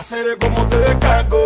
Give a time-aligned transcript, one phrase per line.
[0.00, 1.44] Hacer como te descargo.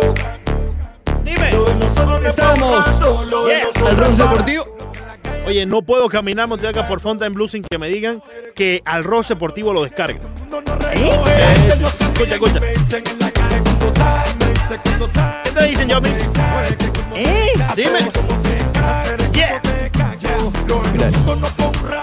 [1.25, 1.51] Dime.
[1.51, 2.85] Lo de nosotros no es Empezamos.
[2.85, 3.63] pagando, lo de Yeah.
[3.65, 4.23] nosotros Al pagando.
[4.23, 4.63] Deportivo.
[5.45, 8.21] Oye, no puedo caminar Montevideo por Fonta en Blue sin que me digan
[8.55, 9.83] que al Ross Deportivo lo.
[9.85, 10.05] Sí, sí.
[12.13, 12.59] Escucha, escucha.
[15.43, 16.09] ¿Qué te dicen, Yomi?
[17.13, 17.51] ¿Eh?
[17.75, 17.99] Dime.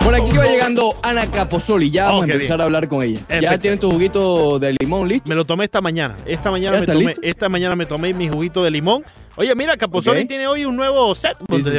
[0.05, 1.91] Por aquí va llegando Ana Caposoli.
[1.91, 2.61] Ya vamos Oh, a qué empezar bien.
[2.61, 3.21] a hablar con ella.
[3.41, 5.29] ¿Ya tienes tu juguito de limón listo?
[5.29, 6.17] Me lo tomé esta mañana.
[6.27, 7.21] Esta mañana ¿Ya me tomé, listo?
[7.23, 9.05] esta mañana me tomé mi juguito de limón.
[9.37, 10.29] Oye, mira, Capozoli Ok.
[10.29, 11.37] tiene hoy un nuevo set.
[11.51, 11.79] Sí, sí, sí.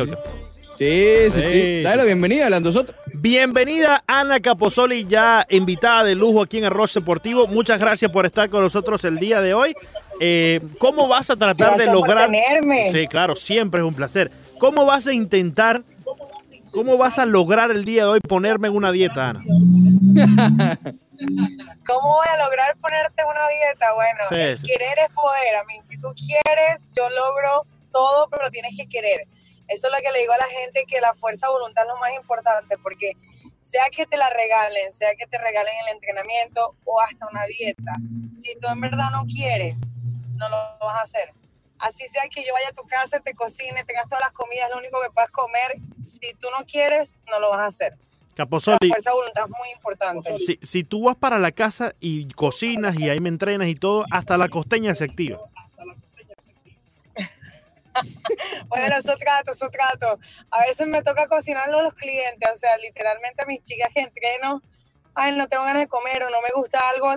[0.76, 1.82] Sí, sí, Sí, sí.
[1.84, 2.98] Dale la bienvenida a nosotros.
[3.14, 7.48] Bienvenida Ana Capozoli, ya invitada de lujo aquí en Arroz Deportivo.
[7.48, 9.76] Muchas gracias por estar con nosotros el día de hoy.
[10.20, 12.26] Eh, ¿Cómo vas a tratar de por lograr?
[12.30, 12.92] tenerme.
[12.92, 14.32] Sí, claro, siempre es un placer.
[14.60, 15.84] ¿Cómo vas a intentar,
[16.74, 19.44] cómo vas a lograr el día de hoy ponerme en una dieta, Ana?
[21.86, 23.94] ¿Cómo voy a lograr ponerte una dieta?
[23.94, 24.68] Bueno, Sí, el sí.
[24.68, 25.56] querer es poder.
[25.62, 29.22] A mí, si tú quieres, yo logro todo, pero tienes que querer.
[29.68, 31.90] Eso es lo que le digo a la gente, que la fuerza de voluntad es
[31.90, 33.14] lo más importante, porque
[33.62, 37.94] sea que te la regalen, sea que te regalen el entrenamiento o hasta una dieta,
[38.36, 39.80] si tú en verdad no quieres,
[40.36, 41.32] no lo vas a hacer.
[41.80, 44.78] Así sea que yo vaya a tu casa, te cocine, tengas todas las comidas, lo
[44.78, 47.94] único que puedas comer, si tú no quieres, no lo vas a hacer.
[47.94, 50.38] La Capozoli, fuerza de voluntad es muy importante.
[50.38, 54.06] si, si tú vas para la casa y cocinas y ahí me entrenas y todo,
[54.12, 55.40] hasta la costeña se activa.
[58.68, 60.20] Bueno, eso trato, eso trato.
[60.52, 64.02] A veces me toca cocinarlo a los clientes, o sea, literalmente a mis chicas que
[64.02, 64.62] entreno,
[65.14, 67.16] ay, no tengo ganas de comer o no me gusta algo,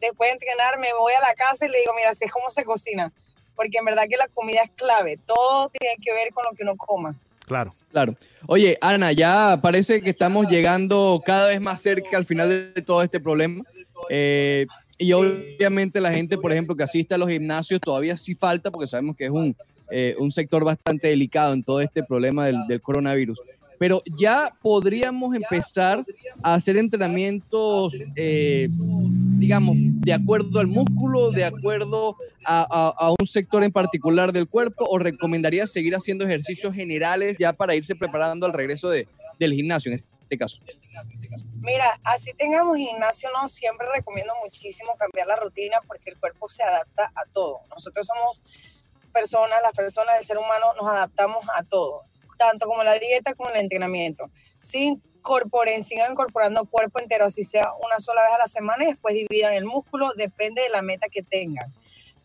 [0.00, 2.50] después de entrenar me voy a la casa y le digo, mira, así es como
[2.50, 3.12] se cocina,
[3.56, 6.62] porque en verdad que la comida es clave, todo tiene que ver con lo que
[6.62, 7.16] uno coma.
[7.46, 7.74] Claro.
[7.96, 8.14] Claro.
[8.46, 13.02] Oye, Ana, ya parece que estamos llegando cada vez más cerca al final de todo
[13.02, 13.64] este problema.
[14.10, 14.66] Eh,
[14.98, 18.86] y obviamente la gente, por ejemplo, que asiste a los gimnasios, todavía sí falta, porque
[18.86, 19.56] sabemos que es un,
[19.90, 23.40] eh, un sector bastante delicado en todo este problema del, del coronavirus.
[23.78, 26.04] Pero ya podríamos empezar
[26.42, 33.72] a hacer entrenamientos, eh, digamos, de acuerdo al músculo, de acuerdo a, un sector en
[33.72, 38.88] particular del cuerpo, o recomendaría seguir haciendo ejercicios generales ya para irse preparando al regreso
[38.88, 40.60] de, del gimnasio en este caso.
[41.60, 46.62] Mira, así tengamos gimnasio, no siempre recomiendo muchísimo cambiar la rutina porque el cuerpo se
[46.62, 47.60] adapta a todo.
[47.70, 48.42] Nosotros somos
[49.12, 52.02] personas, las personas del ser humano nos adaptamos a todo,
[52.36, 54.30] tanto como la dieta como el entrenamiento.
[54.60, 58.88] Si incorporen, sigan incorporando cuerpo entero, así sea una sola vez a la semana y
[58.88, 61.66] después dividan el músculo, depende de la meta que tengan.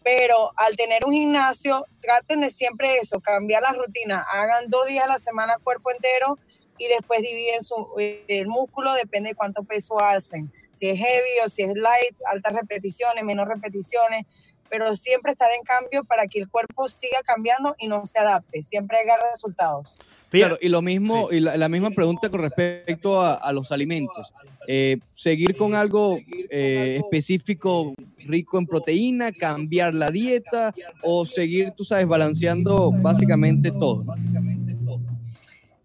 [0.03, 5.05] Pero al tener un gimnasio, traten de siempre eso, cambiar la rutina, hagan dos días
[5.05, 6.37] a la semana cuerpo entero
[6.77, 10.51] y después dividen su, eh, el músculo, depende de cuánto peso hacen.
[10.71, 14.25] Si es heavy o si es light, altas repeticiones, menos repeticiones,
[14.71, 18.63] pero siempre estar en cambio para que el cuerpo siga cambiando y no se adapte,
[18.63, 19.97] siempre haga resultados.
[20.29, 24.31] Claro, y lo mismo, y la, la misma pregunta con respecto a, a los alimentos.
[24.65, 31.83] Eh, seguir con algo eh, específico, rico en proteína, cambiar la dieta o seguir, tú
[31.83, 34.03] sabes, balanceando básicamente todo.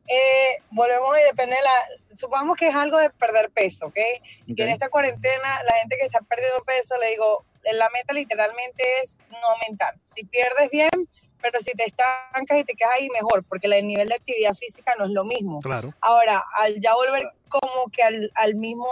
[0.09, 3.99] Eh, volvemos y depende de la, supongamos que es algo de perder peso, ¿ok?
[4.47, 8.83] Y en esta cuarentena, la gente que está perdiendo peso, le digo, la meta literalmente
[9.03, 9.95] es no aumentar.
[10.05, 10.91] Si pierdes bien,
[11.41, 14.95] pero si te estancas y te quedas ahí, mejor, porque el nivel de actividad física
[14.99, 15.61] no es lo mismo.
[15.61, 15.95] Claro.
[16.01, 18.89] Ahora, al ya volver como que al, al mismo,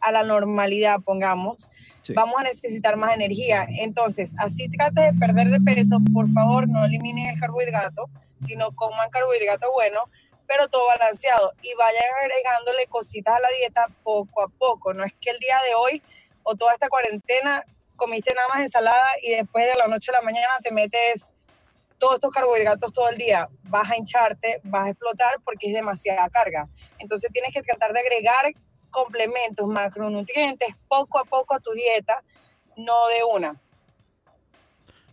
[0.00, 1.70] a la normalidad, pongamos,
[2.02, 2.12] Sí.
[2.12, 3.66] vamos a necesitar más energía.
[3.68, 8.08] Entonces, así trate de perder de peso, por favor, no eliminen el carbohidrato,
[8.38, 10.04] sino coman carbohidrato bueno,
[10.46, 14.94] pero todo balanceado y vayan agregándole cositas a la dieta poco a poco.
[14.94, 16.00] No es que el día de hoy
[16.44, 17.64] o toda esta cuarentena
[17.96, 21.32] comiste nada más ensalada y después de la noche a la mañana te metes
[21.98, 23.48] todos estos carbohidratos todo el día.
[23.64, 26.68] Vas a hincharte, vas a explotar porque es demasiada carga.
[26.98, 28.52] Entonces tienes que tratar de agregar
[28.90, 32.22] complementos, macronutrientes poco a poco a tu dieta,
[32.76, 33.60] no de una.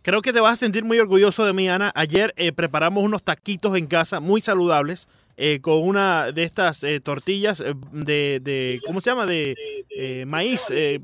[0.01, 1.91] Creo que te vas a sentir muy orgulloso de mí, Ana.
[1.95, 5.07] Ayer eh, preparamos unos taquitos en casa muy saludables
[5.37, 9.25] eh, con una de estas eh, tortillas eh, de, de- ¿cómo se llama?
[9.25, 9.55] De
[9.95, 10.99] eh, maíz eh,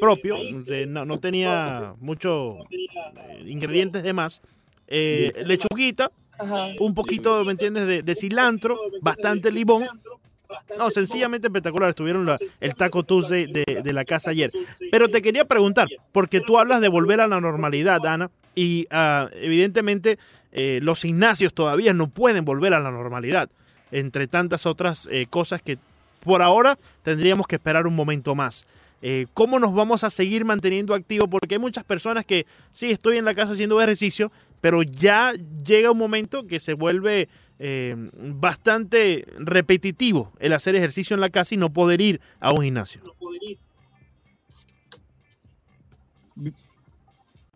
[0.00, 0.36] propio.
[0.66, 2.56] de- no, no tenía muchos
[3.44, 4.40] ingredientes de más.
[4.86, 6.10] Eh, lechuguita,
[6.78, 7.86] un poquito, ¿me entiendes?
[7.86, 9.84] De, de cilantro, bastante limón.
[10.78, 11.88] No, sencillamente espectacular.
[11.90, 14.50] Estuvieron la- el Taco Tuesday de, de la casa ayer.
[14.90, 19.28] Pero te quería preguntar, porque tú hablas de volver a la normalidad, Ana, y ah,
[19.34, 20.18] evidentemente
[20.52, 23.50] eh, los gimnasios todavía no pueden volver a la normalidad,
[23.94, 25.78] entre tantas otras eh, cosas que
[26.24, 28.66] por ahora tendríamos que esperar un momento más.
[29.06, 33.18] eh, cómo nos vamos a seguir manteniendo activos, porque hay muchas personas que sí, estoy
[33.18, 34.32] en la casa haciendo ejercicio,
[34.62, 35.32] pero ya
[35.62, 41.54] llega un momento que se vuelve eh, bastante repetitivo el hacer ejercicio en la casa
[41.54, 43.02] y no poder ir a un gimnasio.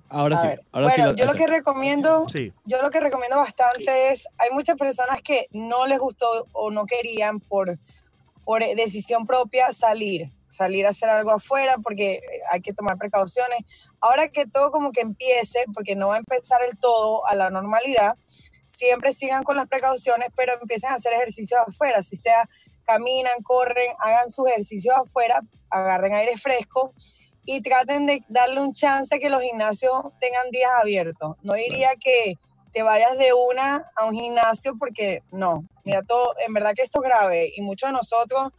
[0.09, 1.01] Ahora A sí, ahora sí.
[1.01, 4.77] bueno, la- yo lo que recomiendo, Sí, yo lo que recomiendo bastante es, hay muchas
[4.77, 7.79] personas que no les gustó o no querían por,
[8.45, 12.21] por decisión propia salir, salir a hacer algo afuera porque
[12.51, 13.61] hay que tomar precauciones.
[14.01, 17.51] Ahora que todo como que empiece, porque no va a empezar el todo a la
[17.51, 18.17] normalidad,
[18.69, 22.49] siempre sigan con las precauciones, pero empiecen a hacer ejercicios afuera, si sea
[22.85, 26.95] caminan, corren, hagan sus ejercicios afuera, agarren aire fresco
[27.51, 31.35] y traten de darle un chance que los gimnasios tengan días abiertos.
[31.41, 32.35] No diría que
[32.75, 37.03] te vayas de una a un gimnasio porque no, mira todo, en verdad que esto
[37.03, 38.53] es grave y muchos de nosotros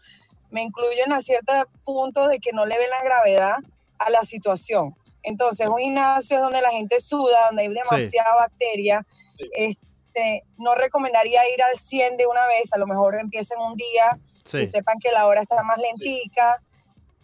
[0.49, 1.53] me incluyen a cierto
[1.85, 3.57] punto de que no le ven la gravedad
[3.99, 4.95] a la situación.
[5.21, 9.05] Entonces, un gimnasio es donde la gente suda, donde hay demasiada bacteria.
[9.53, 14.17] Este, no recomendaría ir al 100 de una vez, a lo mejor empiecen un día
[14.23, 14.57] sí.
[14.57, 16.59] y sepan que la hora está más lentica,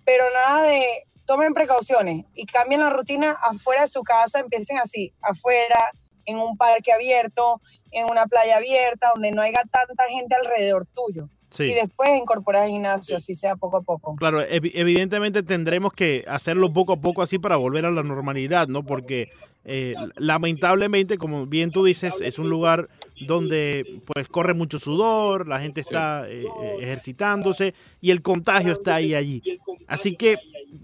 [0.06, 5.14] pero nada de tomen precauciones y cambien la rutina afuera de su casa, empiecen así,
[5.22, 5.92] afuera,
[6.26, 7.62] en un parque abierto,
[7.92, 11.30] en una playa abierta, donde no haya tanta gente alrededor tuyo.
[11.56, 11.64] Sí.
[11.64, 14.16] Y después incorporar gimnasio, así sea poco a poco.
[14.16, 18.68] Claro, evi- evidentemente tendremos que hacerlo poco a poco así para volver a la normalidad,
[18.68, 18.84] ¿no?
[18.84, 19.30] Porque
[19.68, 22.88] eh, lamentablemente, como bien tú dices, es un lugar
[23.26, 28.96] donde pues corre mucho sudor, la gente está eh, eh, ejercitándose y el contagio está
[28.96, 29.42] ahí allí.
[29.88, 30.38] Así que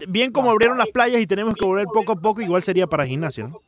[0.08, 3.06] bien como abrieron las playas y tenemos que volver poco a poco, igual sería para
[3.06, 3.60] gimnasio, ¿no?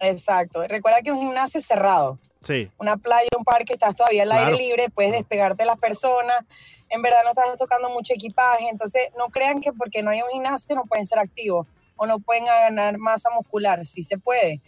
[0.00, 0.66] Exacto.
[0.68, 2.18] Recuerda que un gimnasio es cerrado.
[2.44, 4.46] Sí, una playa, un parque, estás todavía al Claro.
[4.54, 6.44] aire libre, puedes despegarte de las personas,
[6.90, 10.28] en verdad no estás tocando mucho equipaje, entonces no crean que porque no hay un
[10.30, 14.60] gimnasio no pueden ser activos o no pueden ganar masa muscular, sí se puede.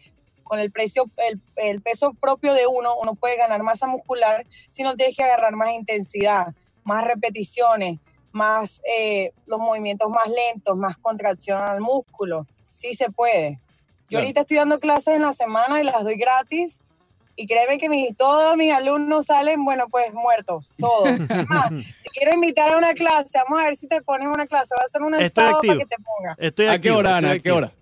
[0.43, 4.83] Con el, precio, el, el peso propio de uno, uno puede ganar masa muscular si
[4.85, 7.99] no tienes que agarrar más intensidad, más repeticiones,
[8.33, 12.47] más eh, los movimientos más lentos, más contracción al músculo.
[12.69, 13.59] Sí se puede.
[14.09, 14.23] Yo Claro.
[14.25, 16.79] ahorita estoy dando clases en la semana y las doy gratis
[17.37, 21.09] y créeme que mis, todos mis alumnos salen, bueno, pues muertos, todos.
[21.49, 24.75] Más, te quiero invitar a una clase, vamos a ver si te pones una clase,
[24.79, 25.75] va a ser una sábado activo.
[25.75, 26.37] para que te pongas.
[26.41, 27.31] estoy ¿A qué hora, estoy Ana?
[27.35, 27.73] ¿A qué hora?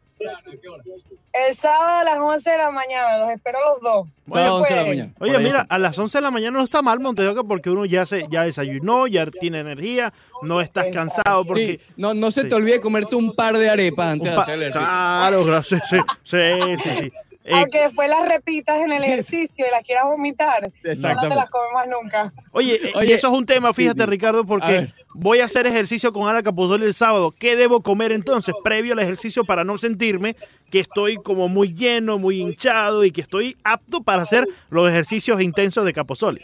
[1.32, 4.08] El sábado a las 11 de la mañana, los espero a los dos.
[4.32, 4.98] Sábado, 11 de la pueden.
[4.98, 5.12] mañana.
[5.18, 7.84] Oye, ahí mira, a las 11 de la mañana no está mal Montedoca porque uno
[7.84, 10.12] ya se ya desayunó, ya tiene energía,
[10.42, 12.48] no estás cansado porque Sí, no, no se Sí.
[12.48, 14.86] te olvide comerte un par de arepas antes de hacer el ejercicio.
[14.86, 15.88] Claro, gracias.
[15.88, 16.38] Sí, sí,
[16.82, 16.90] sí.
[17.00, 17.12] sí.
[17.46, 21.50] Eh, Aunque después las repitas en el ejercicio y las quieras vomitar, no te las
[21.50, 22.32] comes más nunca.
[22.52, 24.10] oye, eh, y Oye, eso es un tema, fíjate, sí, sí.
[24.10, 24.94] Ricardo, A porque ver.
[25.12, 27.32] voy a hacer ejercicio con Ana Capozoli el sábado.
[27.38, 30.36] ¿Qué debo comer entonces previo al ejercicio para no sentirme
[30.70, 35.42] que estoy como muy lleno, muy hinchado y que estoy apto para hacer los ejercicios
[35.42, 36.40] intensos de Capozoli?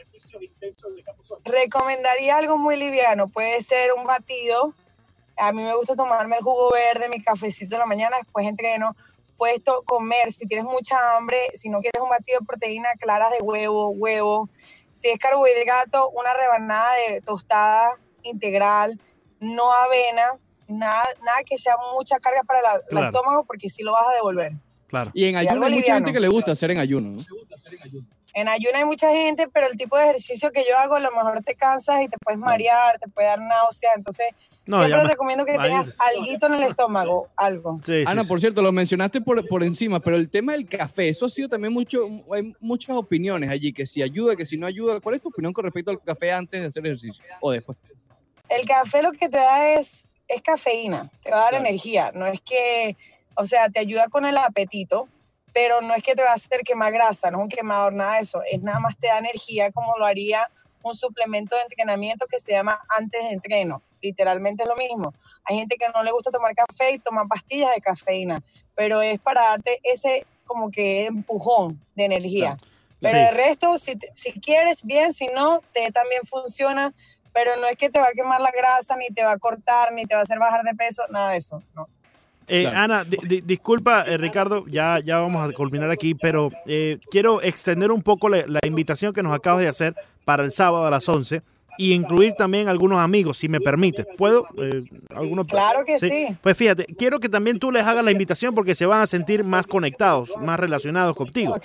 [1.44, 4.74] Recomendaría algo muy liviano, puede ser un batido.
[5.38, 8.94] A mí me gusta tomarme el jugo verde, mi cafecito en la mañana, después entreno.
[9.40, 13.30] Puedes to- comer, si tienes mucha hambre, si no quieres un batido de proteína, claras
[13.30, 14.50] de huevo, huevo.
[14.90, 17.92] Si es carbohidrato, una rebanada de tostada
[18.22, 19.00] integral,
[19.40, 20.38] no avena,
[20.68, 23.06] nada, nada que sea mucha carga para la- el Claro.
[23.06, 24.52] estómago porque si lo vas a devolver.
[24.88, 25.10] Claro.
[25.14, 27.22] Y en ayuno hay mucha gente que le gusta hacer en ayuno, ¿no?
[28.34, 31.10] En ayuno hay mucha gente, pero el tipo de ejercicio que yo hago, a lo
[31.12, 33.92] mejor te cansas y te puedes marear, te puede dar náusea.
[33.96, 34.26] Entonces,
[34.70, 37.80] No, siempre recomiendo que tengas algo en el estómago, algo.
[37.84, 38.28] Sí, sí, Ana, sí.
[38.28, 41.48] por cierto, lo mencionaste por, por encima, pero el tema del café, eso ha sido
[41.48, 45.00] también mucho, hay muchas opiniones allí, que si ayuda, que si no ayuda.
[45.00, 47.76] ¿Cuál es tu opinión con respecto al café antes de hacer ejercicio o después?
[48.48, 51.66] El café lo que te da es, es cafeína, te va a dar Claro.
[51.66, 52.12] energía.
[52.14, 52.96] No es que,
[53.34, 55.08] o sea, te ayuda con el apetito,
[55.52, 58.14] pero no es que te va a hacer quemar grasa, no es un quemador, nada
[58.14, 58.40] de eso.
[58.50, 60.48] Es nada más te da energía como lo haría
[60.82, 63.82] un suplemento de entrenamiento que se llama antes de entreno.
[64.02, 65.14] Literalmente es lo mismo.
[65.44, 68.40] Hay gente que no le gusta tomar café y toma pastillas de cafeína,
[68.74, 72.56] pero es para darte ese como que empujón de energía.
[73.00, 73.24] Pero Sí.
[73.30, 76.92] el resto, si, si quieres, bien, si no, te también funciona,
[77.32, 79.92] pero no es que te va a quemar la grasa, ni te va a cortar,
[79.92, 81.62] ni te va a hacer bajar de peso, nada de eso.
[81.74, 81.88] No.
[82.48, 82.78] Eh, Claro.
[82.78, 87.40] Ana, di- di- disculpa, eh, Ricardo, ya, ya vamos a culminar aquí, pero eh, quiero
[87.40, 90.90] extender un poco la, la invitación que nos acabas de hacer para el sábado a
[90.90, 91.42] las 11
[91.80, 94.04] y incluir también algunos amigos, si me permites.
[94.18, 94.44] ¿Puedo?
[94.58, 94.82] Eh,
[95.14, 96.26] ¿alguno- Claro que sí.
[96.42, 99.44] Pues fíjate, quiero que también tú les hagas la invitación porque se van a sentir
[99.44, 101.56] más conectados, más relacionados contigo.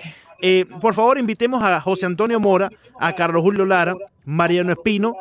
[0.41, 2.69] Eh, por favor, invitemos a José Antonio Mora,
[2.99, 3.95] a Carlos Julio Lara,
[4.25, 5.15] Mariano Espino,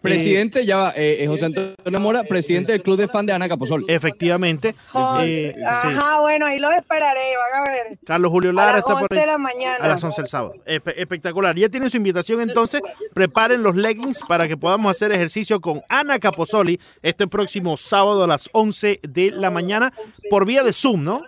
[0.00, 3.48] Presidente, ya va, eh, eh, José Antonio Mora, presidente del club de fan de Ana
[3.48, 3.84] Capozol.
[3.88, 4.74] Efectivamente.
[4.92, 5.62] José- Eh, sí.
[5.66, 7.98] Ajá, bueno, ahí los esperaré, van a ver.
[8.04, 9.20] Carlos Julio A Lara las está por 11 ahí.
[9.20, 9.84] de la mañana.
[9.84, 10.54] A las 11 del sábado.
[10.66, 11.56] Espe- espectacular.
[11.56, 12.80] Ya tienen su invitación entonces.
[13.12, 18.26] Preparen los leggings para que podamos hacer ejercicio con Ana Capozoli este próximo sábado a
[18.28, 19.92] las 11 de la mañana
[20.30, 21.22] por vía de Zoom, ¿no?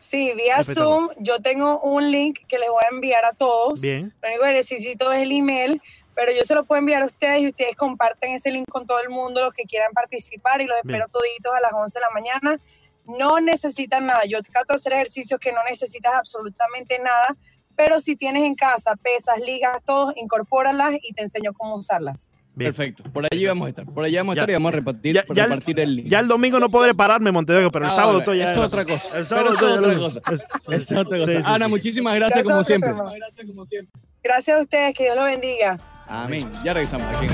[0.00, 0.74] Sí, vía Espectacular.
[0.74, 1.08] Zoom.
[1.24, 3.80] Yo tengo un link que les voy a enviar a todos.
[3.80, 4.12] Bien.
[4.22, 5.80] Lo único que necesito es el email,
[6.20, 9.00] pero yo se lo puedo enviar a ustedes y ustedes comparten ese link con todo
[9.00, 10.96] el mundo, los que quieran participar y los Bien.
[11.00, 12.60] espero toditos a las 11 de la mañana.
[13.06, 14.26] No necesitan nada.
[14.28, 17.34] Yo trato de hacer ejercicios que no necesitas absolutamente nada,
[17.74, 22.20] pero si tienes en casa pesas, ligas, todo, incorpóralas y te enseño cómo usarlas.
[22.54, 22.70] Bien.
[22.74, 23.04] Perfecto.
[23.10, 23.86] Por allí vamos a estar.
[23.86, 24.42] Por allí vamos a Ya.
[24.42, 26.08] estar y vamos a repartir, Ya- ya el- repartir el link.
[26.08, 28.84] Ya el domingo no podré pararme, Montevideo, pero el Ah, sábado todo ya es otra
[28.84, 29.16] cosa.
[29.16, 30.20] El sábado es ya otra cosa.
[30.74, 31.30] es- otra cosa.
[31.32, 31.70] sí, Ana, sí.
[31.70, 32.92] muchísimas gracias Ya como siempre.
[32.92, 34.00] Gracias como siempre.
[34.22, 35.78] Gracias a ustedes, que Dios los bendiga.
[36.10, 36.50] Amén.
[36.64, 37.28] Ya regresamos aquí.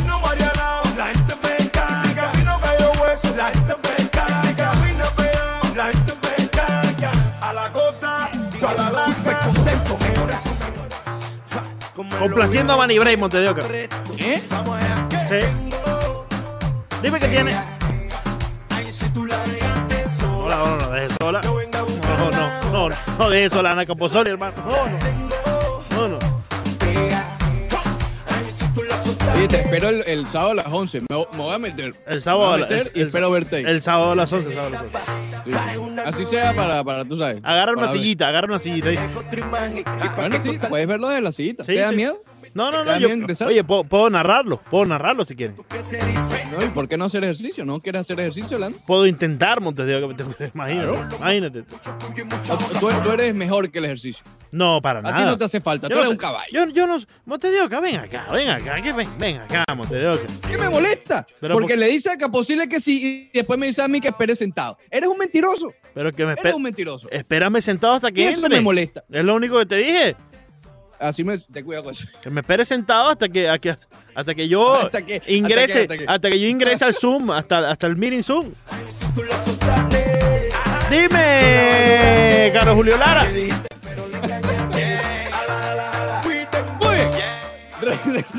[12.19, 13.57] Complaciendo a Manny Bray, Montevideo.
[14.19, 14.43] ¿Eh?
[15.29, 15.47] Sí.
[17.03, 17.57] Dime que tiene.
[18.71, 21.41] ay, si tú la dejaste No, no, no, no, deje sola.
[21.43, 24.55] No, no, no, no, no deje sola a Ana Capozoli, hermano.
[24.59, 25.47] No, no.
[25.47, 25.56] No,
[29.49, 31.01] te espero el, el sábado a las 11.
[31.03, 31.95] Me, me voy a meter.
[32.07, 33.65] El sábado Me a voy a la- meter el- y espero verte ahí.
[33.67, 34.99] El sábado a las 11, sábado a las 11.
[35.45, 36.01] Sí, sí.
[36.05, 37.41] Así sea para, para tú sabes.
[37.43, 38.89] Agarra una sillita, agarra una sillita.
[38.89, 38.97] ahí.
[38.97, 41.65] pa' Bueno, sí, puedes verlo desde la sillita.
[41.65, 41.97] Sí, ¿Te da sí.
[41.97, 42.23] miedo?
[42.55, 42.99] No, no, ¿Te no.
[42.99, 44.59] Yo, oye, puedo, puedo narrarlo.
[44.71, 45.55] Puedo narrarlo si dice,
[46.59, 47.65] No, ¿y por qué no hacer ejercicio?
[47.67, 48.79] ¿No quieres hacer ejercicio, Lando?
[48.87, 50.11] Puedo intentar, Montevideo.
[50.55, 51.17] Imagínate.
[51.17, 51.61] Imagínate.
[51.61, 54.25] O- Tú, tú eres mejor que el ejercicio.
[54.57, 55.17] No, para A nada.
[55.19, 55.87] ti no te hace falta.
[55.89, 56.47] Yo Tú eres un caballo.
[56.51, 56.97] Yo, yo no.
[57.27, 58.81] Montevideo, ven acá, ven acá.
[58.81, 59.65] que ven, ven acá.
[60.49, 61.27] ¿Qué me molesta?
[61.41, 64.01] Pero Porque por- le dice a Caposile que sí y después me dice a mí
[64.01, 64.79] que espere sentado.
[64.91, 65.75] Eres un mentiroso.
[65.95, 67.07] Pero que me Eres un mentiroso.
[67.11, 68.57] espérame sentado hasta Y que eso entre.
[68.57, 69.05] me molesta.
[69.11, 70.17] Es lo único que te dije.
[70.99, 72.07] Así me te cuida con eso.
[72.23, 73.59] Que me espere sentado hasta que, a
[74.15, 77.31] hasta que yo Hasta que- ingrese, hasta que- hasta que- que yo ingrese al Zoom,
[77.31, 78.55] hasta, hasta el meeting Zoom.
[80.91, 83.27] Dime, Carlos Julio Lara.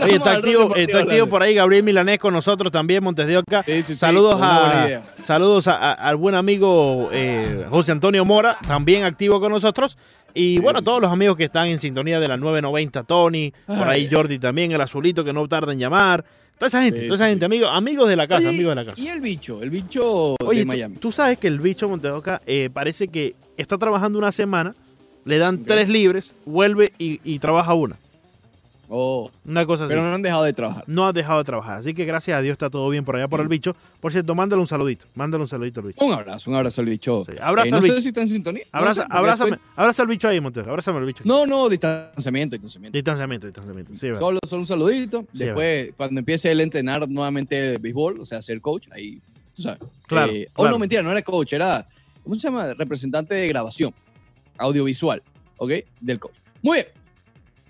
[0.04, 3.64] Oye, está activo, está activo por ahí Gabriel Milanés con nosotros también, Montes de Oca.
[3.66, 8.58] Sí, sí, sí, saludos a saludos a- a- al buen amigo eh, José Antonio Mora,
[8.68, 9.98] también activo con nosotros.
[10.34, 14.08] Y bueno, todos los amigos que están en sintonía de la 990, Tony, por ahí.
[14.12, 16.26] Jordi también, el azulito que no tarda en llamar.
[16.58, 18.72] Toda esa gente, Sí, toda esa sí, gente, amigos, amigos de la casa, Oye, amigos
[18.72, 19.00] de la casa.
[19.02, 20.96] Y el bicho, el bicho Oye, de Miami.
[20.98, 24.76] Tú, sabes que el bicho Montedoca eh, parece que está trabajando una semana,
[25.28, 27.96] le dan tres libres, vuelve y, y trabaja una.
[28.90, 29.90] Oh, Una cosa así.
[29.92, 30.86] pero no han dejado de trabajar.
[30.88, 31.80] No has dejado de trabajar.
[31.80, 33.76] Así que gracias a Dios está todo bien por allá por el bicho.
[34.00, 35.06] Por cierto, mándale un saludito.
[35.14, 36.06] Mándale un saludito al bicho.
[36.06, 37.26] Un abrazo, un abrazo al bicho.
[37.30, 38.02] Sí, abraza Eh, no al sé bicho.
[38.02, 38.64] si está en sintonía.
[38.72, 40.70] No Abraza, sé, abrázame, al bicho ahí, Montedoca.
[40.72, 41.22] Abrázame al bicho.
[41.26, 42.96] No, no, distanciamiento, distanciamiento.
[42.98, 43.94] Distanciamiento, distanciamiento.
[43.94, 44.08] Sí.
[44.18, 45.26] Solo, solo un saludito.
[45.34, 49.20] Después, cuando empiece él a entrenar nuevamente béisbol, o sea, ser coach, ahí,
[49.54, 49.80] tú sabes.
[50.08, 50.72] Claro, Eh, O claro.
[50.72, 51.86] no, mentira, no era coach, era,
[52.24, 52.74] ¿cómo se llama?
[52.74, 53.94] Representante de grabación,
[54.58, 55.22] audiovisual,
[55.58, 55.72] ¿ok?
[56.02, 56.38] Del coach.
[56.62, 56.88] Muy bien.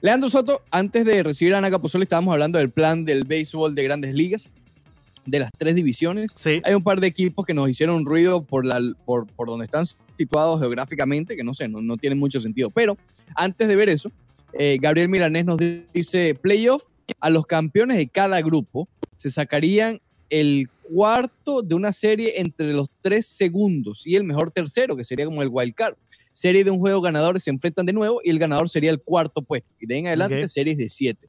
[0.01, 3.83] Leandro Soto, antes de recibir a Ana Capozoli, estábamos hablando del plan del béisbol de
[3.83, 4.47] grandes ligas,
[5.25, 6.31] de las tres divisiones.
[6.35, 6.61] Sí.
[6.63, 9.85] Hay un par de equipos que nos hicieron ruido por, la, por, por donde están
[10.17, 12.69] situados geográficamente, que no sé, no, no tienen mucho sentido.
[12.69, 12.97] Pero
[13.35, 14.11] antes de ver eso,
[14.53, 15.59] eh, Gabriel Milanés nos
[15.93, 16.83] dice, playoff,
[17.19, 22.89] a los campeones de cada grupo se sacarían el cuarto de una serie entre los
[23.01, 25.95] tres segundos y el mejor tercero, que sería como el wild card.
[26.37, 29.41] Serie de un juego ganador se enfrentan de nuevo y el ganador sería el cuarto
[29.41, 29.67] puesto.
[29.79, 31.27] Y de ahí en adelante series de siete.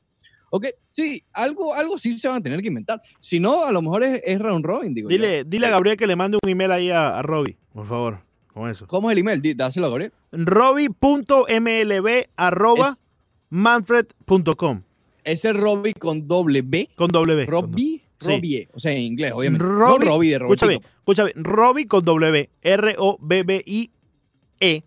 [0.51, 3.01] Ok, sí, algo, algo sí se van a tener que inventar.
[3.19, 5.17] Si no, a lo mejor es, es round robin, digo yo.
[5.17, 8.21] Dile, dile a Gabriel que le mande un email ahí a, a Robbie, por favor.
[8.53, 8.87] Con eso.
[8.87, 9.41] ¿Cómo es el email?
[9.57, 10.13] Dáselo a Gabriel.
[10.33, 13.03] Robbie.mlb arroba Es-
[13.51, 14.83] manfred.com
[15.25, 16.89] Ese Robbie con doble B.
[16.97, 17.47] con W.
[17.47, 18.29] Robbie, Sí.
[18.29, 19.65] Robbie, o sea, en inglés, obviamente.
[19.65, 20.71] no Robbie, Robbie de Robertito.
[20.99, 21.45] escucha bien.
[21.45, 24.83] Robbie con W, R-O-B-B-I-E,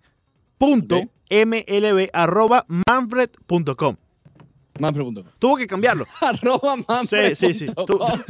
[2.88, 3.96] manfred.com.
[4.80, 5.26] Manfred.com.
[5.38, 6.06] Tuvo que cambiarlo.
[6.22, 6.76] Arroba
[7.06, 7.66] Sí, sí, sí.
[7.76, 8.10] Manfred.com.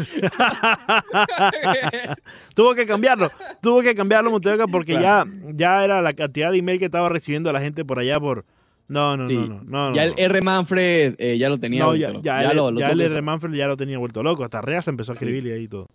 [2.55, 3.31] Tuvo que cambiarlo.
[3.61, 5.29] Tuvo que cambiarlo, Montevideo, porque Claro.
[5.31, 8.45] ya, ya era la cantidad de email que estaba recibiendo la gente por allá por...
[8.87, 9.35] No, no, Sí.
[9.35, 9.95] no, no, no, no.
[9.95, 10.15] Ya el no.
[10.17, 10.41] R.
[10.41, 11.85] Manfred eh, ya lo tenía.
[11.85, 13.21] No, ya, ya, el, lo- lo ya tuvo el que R.
[13.21, 14.43] Manfred ya lo tenía vuelto loco.
[14.43, 15.87] Hasta Reas empezó a escribirle ahí todo.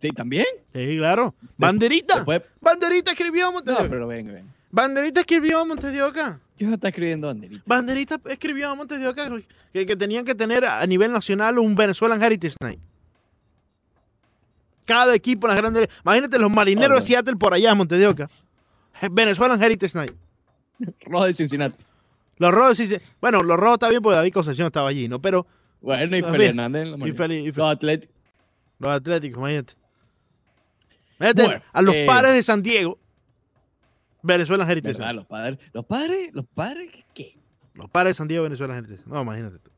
[0.00, 0.46] Sí, también.
[0.72, 1.34] Sí, claro.
[1.58, 2.14] Banderita.
[2.16, 3.90] Después- Banderita escribió No, Montevideo.
[3.90, 4.50] pero venga, venga.
[4.70, 6.40] Banderita escribió Montevideo acá.
[6.58, 7.62] ¿Qué está escribiendo Banderita?
[7.66, 9.30] Banderita escribió a Montes de Oca
[9.72, 12.80] que, que tenían que tener a nivel nacional un Venezuelan Heritage Night.
[14.84, 15.88] Cada equipo en las grandes.
[16.02, 18.28] Imagínate los marineros de Seattle por allá, Montes de Oca.
[19.10, 20.12] Venezuelan Heritage Night.
[21.06, 21.76] Rojo de Cincinnati.
[22.38, 25.20] Los rojos sí Bueno, los rojos está bien porque David Concepción estaba allí, ¿no?
[25.20, 25.46] Pero
[25.80, 26.44] Bueno, y Feli.
[26.46, 26.86] Hernández.
[26.88, 27.12] Y.
[27.12, 28.14] Feli- Los Atléticos.
[28.78, 29.74] los atléticos, imagínate.
[31.18, 32.98] Imagínate, Bueno, a los eh, padres de San Diego,
[34.22, 35.12] Venezuelan Heritage.
[35.14, 35.58] Los padres.
[35.72, 36.30] Los padres.
[36.32, 36.90] Los padres.
[37.14, 37.36] ¿Qué?
[37.74, 39.02] Los padres de San Diego, Venezuelan Heritage.
[39.06, 39.70] No, imagínate tú.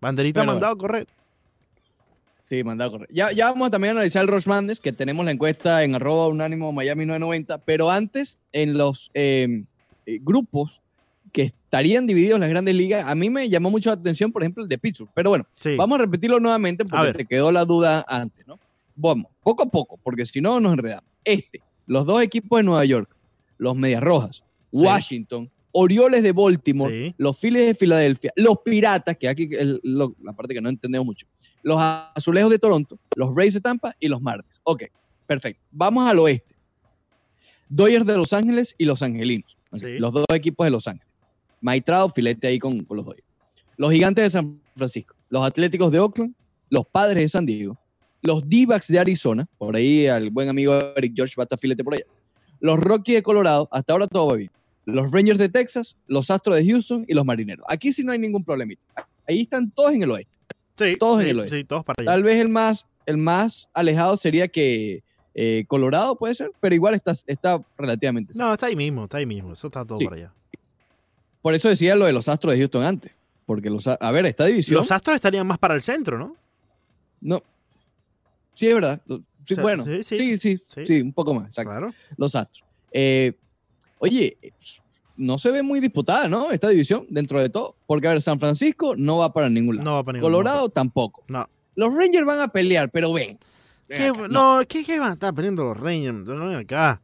[0.00, 1.06] Banderita Bueno, mandado a correr.
[2.42, 3.08] Sí, mandado a correr.
[3.12, 6.28] Ya, ya vamos a también analizar el Rush Madness, que tenemos la encuesta en arroba
[6.28, 9.64] unánimo Miami 990, pero antes, en los eh,
[10.06, 10.82] eh, grupos
[11.32, 14.42] que estarían divididos en las grandes ligas, a mí me llamó mucho la atención, por
[14.42, 15.10] ejemplo, el de Pittsburgh.
[15.14, 15.76] Pero bueno, Sí.
[15.76, 18.58] vamos a repetirlo nuevamente porque te quedó la duda antes, ¿no?
[18.94, 21.04] Vamos, poco a poco, porque si no nos enredamos.
[21.24, 23.08] Este, los dos equipos de Nueva York,
[23.62, 24.78] los Medias Rojas, Sí.
[24.78, 27.14] Washington, Orioles de Baltimore, Sí.
[27.16, 31.06] los Phillies de Filadelfia, los Piratas, que aquí es lo- la parte que no entendemos
[31.06, 31.26] mucho,
[31.62, 34.60] los Azulejos de Toronto, los Rays de Tampa y los Marlins.
[34.64, 34.84] Ok,
[35.26, 35.62] perfecto.
[35.70, 36.54] Vamos al oeste.
[37.68, 39.56] Dodgers de Los Ángeles y Los Angelinos.
[39.72, 39.98] Sí.
[39.98, 41.08] Los dos equipos de Los Ángeles.
[41.60, 43.26] Maitrado, filete ahí con, con los Dodgers.
[43.76, 46.34] Los Gigantes de San Francisco, los Atléticos de Oakland,
[46.68, 47.78] los Padres de San Diego,
[48.20, 51.82] los D-Backs de Arizona, por ahí al buen amigo Eric George va a estar filete
[51.82, 52.04] por allá.
[52.62, 54.50] Los Rockies de Colorado, hasta ahora todo va bien.
[54.86, 57.64] Los Rangers de Texas, los Astros de Houston y los Marineros.
[57.68, 58.80] Aquí sí no hay ningún problemita.
[59.28, 60.38] Ahí están todos en el oeste.
[60.76, 61.58] Sí, todos en el oeste.
[61.58, 62.10] Sí, todos para allá.
[62.12, 65.02] Tal vez el más, el más alejado sería que
[65.34, 68.46] eh, Colorado puede ser, pero igual está, está relativamente cerca.
[68.46, 69.52] No, está ahí mismo, está ahí mismo.
[69.52, 70.04] Eso está todo Sí.
[70.04, 70.32] para allá.
[71.42, 73.12] Por eso decía lo de los Astros de Houston antes.
[73.44, 74.78] Porque los, a ver, esta división.
[74.78, 76.36] Los Astros estarían más para el centro, ¿no?
[77.20, 77.42] no.
[78.54, 79.00] Sí, es verdad.
[79.46, 81.00] Sí, O sea, bueno, sí, sí sí, sí, sí, sí.
[81.00, 81.48] un poco más.
[81.48, 81.70] exacto.
[81.70, 81.94] Claro.
[82.16, 82.64] Los Astros.
[82.92, 83.32] Eh,
[83.98, 84.36] oye,
[85.16, 86.50] no se ve muy disputada, ¿no?
[86.50, 87.76] Esta división, dentro de todo.
[87.86, 89.84] Porque, a ver, San Francisco no va para ningún lado.
[89.90, 91.24] No va para ningún Colorado tampoco.
[91.28, 91.48] No.
[91.74, 93.38] Los Rangers van a pelear, pero ven.
[93.88, 96.26] ven ¿Qué, acá, no, ¿qué, qué van a estar perdiendo los Rangers?
[96.28, 97.00] No acá.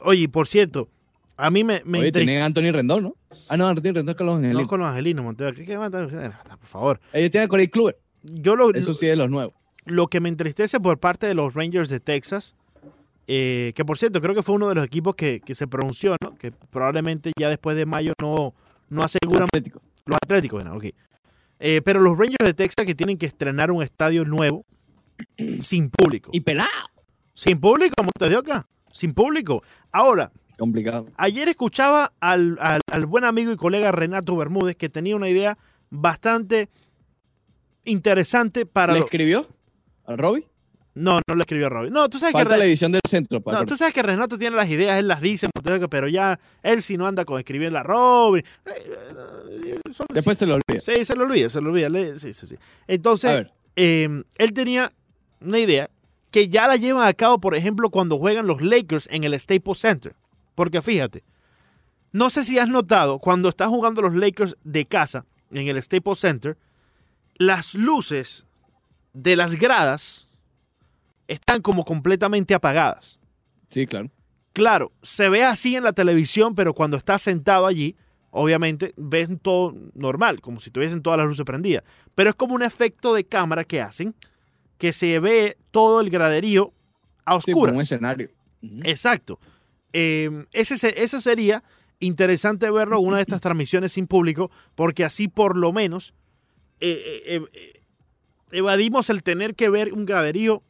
[0.00, 0.88] Oye, por cierto,
[1.36, 3.16] a mí me, me Oye, tienen a Anthony Rendón, ¿no?
[3.50, 4.62] Ah, no, Anthony Rendón es con los Angelinos.
[4.62, 5.54] No con los angelinos, Montero.
[5.54, 6.24] ¿Qué, qué van a estar?
[6.24, 7.00] eh, Por favor.
[7.12, 7.98] Ellos tienen a Corey Kluber.
[8.22, 9.54] Yo lo, Eso sí es los nuevos.
[9.88, 12.54] Lo que me entristece por parte de los Rangers de Texas,
[13.26, 16.16] eh, que por cierto creo que fue uno de los equipos que, que se pronunció,
[16.22, 16.34] ¿no?
[16.36, 18.54] que probablemente ya después de mayo no,
[18.88, 19.82] no aseguran Atlético.
[20.06, 20.62] los Atléticos.
[20.62, 20.84] bueno, ok.
[21.60, 24.64] Eh, pero los Rangers de Texas que tienen que estrenar un estadio nuevo
[25.60, 26.30] sin público.
[26.32, 26.68] Y pelado.
[27.34, 28.66] Sin público, Montes de Oca.
[28.92, 29.62] Sin público.
[29.92, 31.06] Ahora, Complicado.
[31.16, 35.56] Ayer escuchaba al, al- al buen amigo y colega Renato Bermúdez que tenía una idea
[35.90, 36.68] bastante
[37.84, 38.92] interesante para...
[38.92, 39.46] ¿Le lo- escribió
[40.08, 40.46] a Robbie?
[40.94, 41.92] No, no le escribió a Robin.
[41.92, 42.38] No, tú sabes que...
[42.40, 42.76] Falta la del
[43.08, 43.40] centro.
[43.40, 45.48] para No, tú sabes que Renato tiene las ideas, él las dice,
[45.88, 48.42] pero ya él si no anda con escribiendo a Robin.
[48.66, 48.70] eh,
[49.64, 50.80] eh, son- Después se lo olvida.
[50.80, 51.88] Sí, se lo olvida, se lo olvida.
[52.18, 52.56] Sí, sí, sí.
[52.88, 54.90] Entonces, eh, él tenía
[55.40, 55.88] una idea
[56.32, 59.78] que ya la llevan a cabo, por ejemplo, cuando juegan los Lakers en el Staples
[59.78, 60.14] Center.
[60.56, 61.22] Porque fíjate,
[62.10, 66.18] no sé si has notado, cuando están jugando los Lakers de casa en el Staples
[66.18, 66.56] Center,
[67.36, 68.44] las luces
[69.12, 70.28] de las gradas
[71.26, 73.18] están como completamente apagadas.
[73.68, 74.10] Sí, claro.
[74.52, 77.96] Claro, se ve así en la televisión, pero cuando estás sentado allí,
[78.30, 81.84] obviamente ves todo normal, como si tuviesen todas las luces prendidas.
[82.14, 84.14] Pero es como un efecto de cámara que hacen,
[84.78, 86.72] que se ve todo el graderío
[87.24, 87.74] a Sí, como oscuras.
[87.76, 88.30] un escenario.
[88.84, 89.38] Exacto.
[89.92, 91.62] Eh, ese, se- eso sería
[92.00, 96.14] interesante verlo en una de estas transmisiones sin público, porque así por lo menos
[96.80, 97.77] eh, eh, eh,
[98.52, 100.62] evadimos el tener que ver un graderío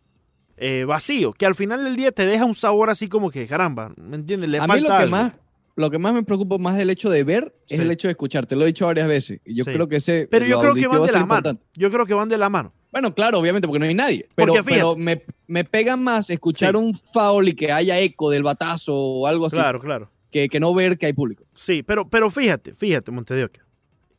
[0.56, 3.92] eh, vacío, que al final del día te deja un sabor así como que, caramba,
[3.96, 4.50] ¿me entiendes?
[4.50, 5.10] Le a mí lo que, algo.
[5.10, 5.32] más,
[5.76, 8.46] lo que más me preocupa más del hecho de ver es el hecho de escuchar.
[8.46, 9.40] Te lo he dicho varias veces.
[9.44, 9.70] Y yo Sí.
[9.72, 10.26] creo que ese.
[10.28, 11.60] Pero yo creo que van de la mano.
[11.74, 12.72] Yo creo que van de la mano.
[12.90, 14.28] Bueno, claro, obviamente, porque no hay nadie.
[14.34, 16.76] Pero, pero me, me pega más escuchar Sí.
[16.80, 20.10] un foul y que haya eco del batazo o algo así Claro, claro.
[20.32, 21.44] que, que no ver que hay público.
[21.54, 23.60] Sí, pero, pero fíjate, fíjate, Montedioca.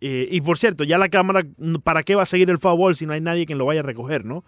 [0.02, 1.46] Eh, y por cierto, ya la cámara,
[1.84, 3.84] ¿para qué va a seguir el foul si no hay nadie que lo vaya a
[3.84, 4.44] recoger, no?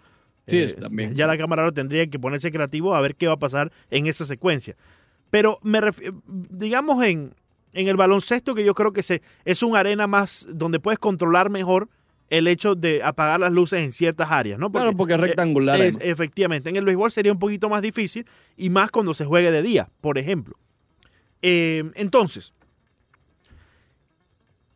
[0.46, 1.14] Sí, Eh, también.
[1.14, 4.06] Ya la cámara ahora tendría que ponerse creativo a ver qué va a pasar en
[4.06, 4.76] esa secuencia.
[5.30, 7.34] Pero me ref- digamos en,
[7.74, 11.48] en el baloncesto que yo creo que se, es un arena más donde puedes controlar
[11.50, 11.88] mejor
[12.30, 14.72] el hecho de apagar las luces en ciertas áreas, ¿no?
[14.72, 15.80] claro, porque es eh, rectangular.
[15.82, 19.50] es- efectivamente, en el béisbol sería un poquito más difícil y más cuando se juegue
[19.50, 20.56] de día, por ejemplo.
[21.42, 22.52] Eh, entonces,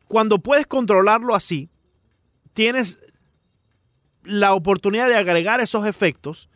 [0.09, 1.69] cuando puedes controlarlo así,
[2.53, 2.99] tienes
[4.25, 6.49] la oportunidad de agregar esos efectos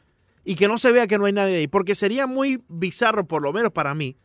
[0.44, 3.42] y que no se vea que no hay nadie ahí, porque sería muy bizarro, por
[3.42, 4.16] lo menos para mí,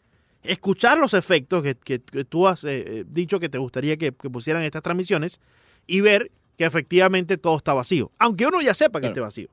[0.43, 4.11] escuchar los efectos que, que- que tú has eh, eh, dicho que te gustaría que,
[4.13, 5.39] que pusieran estas transmisiones
[5.88, 8.11] y ver que efectivamente todo está vacío.
[8.17, 9.11] Aunque uno ya sepa que Claro.
[9.13, 9.49] esté vacío.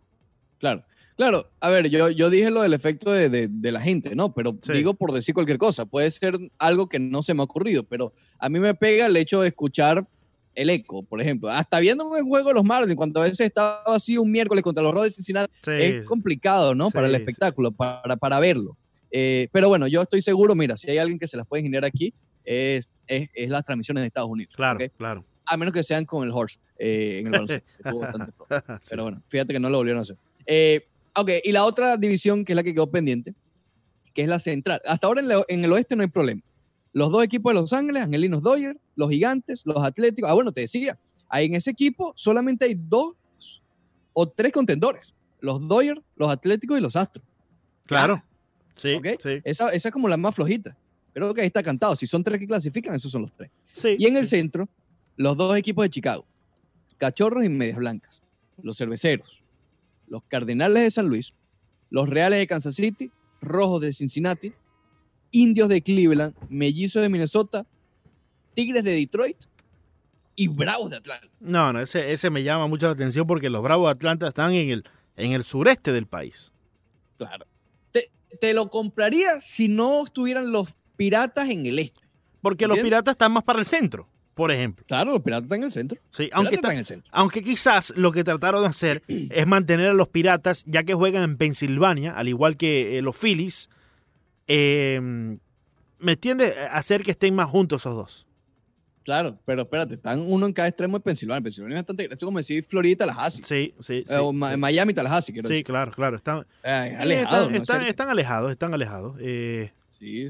[0.58, 0.84] Claro.
[1.16, 4.32] Claro, a ver, yo, yo dije lo del efecto de, de- de la gente, ¿no?
[4.34, 4.72] Pero Sí.
[4.72, 8.12] digo por decir cualquier cosa, puede ser algo que no se me ha ocurrido, pero
[8.38, 10.06] a mí me pega el hecho de escuchar
[10.54, 11.48] el eco, por ejemplo.
[11.50, 14.82] Hasta viendo un juego de los Marlins, cuando a veces estaba así un miércoles contra
[14.82, 16.90] los Rojos de Cincinnati, Sí, es complicado, ¿no?
[16.90, 18.76] para el espectáculo, para, para verlo.
[19.10, 21.84] Eh, pero bueno, yo estoy seguro, mira, si hay alguien que se las puede generar
[21.86, 22.12] aquí,
[22.44, 24.54] es, es, es las transmisiones de Estados Unidos.
[24.56, 25.24] claro, claro.
[25.44, 27.66] A menos que sean con el Horse eh, en el baloncesto.
[28.82, 28.88] Sí.
[28.90, 30.16] Pero bueno, fíjate que no lo volvieron a hacer.
[30.46, 33.34] Eh, ok, y la otra división que es la que quedó pendiente,
[34.14, 34.80] que es la central.
[34.86, 36.42] Hasta ahora en, la- en el oeste no hay problema.
[36.92, 40.30] Los dos equipos de Los Ángeles, Angelinos Dodgers, los Gigantes, los Atléticos.
[40.30, 40.98] Ah, bueno, te decía,
[41.28, 43.14] ahí en ese equipo solamente hay dos
[44.12, 45.14] o tres contendores.
[45.40, 47.24] Los Dodgers, los Atléticos y los Astros.
[47.86, 48.22] Claro.
[48.76, 49.06] Sí, ¿ok?
[49.22, 50.76] sí, Esa, esa es como la más flojita.
[51.14, 51.96] Creo que ahí está cantado.
[51.96, 53.50] Si son tres que clasifican, esos son los tres.
[53.72, 54.68] sí, Y en el centro,
[55.16, 56.24] los dos equipos de Chicago,
[56.98, 58.22] Cachorros y Medias Blancas,
[58.62, 59.41] los Cerveceros,
[60.12, 61.32] los Cardenales de San Luis,
[61.88, 64.52] los Reales de Kansas City, Rojos de Cincinnati,
[65.30, 67.64] Indios de Cleveland, Mellizos de Minnesota,
[68.52, 69.38] Tigres de Detroit
[70.36, 71.26] y Bravos de Atlanta.
[71.40, 74.52] No, no, ese, ese me llama mucho la atención porque los Bravos de Atlanta están
[74.52, 74.84] en el,
[75.16, 76.52] en el sureste del país.
[77.16, 77.46] Claro.
[77.90, 82.02] Te, te lo compraría si no estuvieran los Piratas en el este.
[82.42, 84.84] Porque los piratas están más para el centro, por ejemplo.
[84.86, 85.98] Claro, los Piratas están en el centro.
[86.10, 87.08] Sí, Aunque está- en el centro.
[87.12, 91.22] aunque quizás lo que trataron de hacer es mantener a los piratas, ya que juegan
[91.22, 93.68] en Pensilvania, al igual que eh, los Phillies,
[94.48, 95.00] eh,
[95.98, 96.54] ¿me entiendes?
[96.70, 98.26] Hacer que estén más juntos esos dos.
[99.04, 101.42] Claro, pero espérate, están uno en cada extremo de Pensilvania.
[101.42, 102.14] Pensilvania es bastante grande.
[102.14, 103.42] Esto es como decir Florida y Tallahassee.
[103.42, 104.12] Sí, sí, sí.
[104.14, 104.36] Eh, o sí.
[104.56, 105.66] Miami y Tallahassee, quiero Sí, decir.
[105.66, 106.16] claro, claro.
[106.16, 107.86] Están, Eh, es sí, alejado, están, ¿no?
[107.88, 109.16] están- alejados, están alejados.
[109.20, 110.26] Eh, Sí,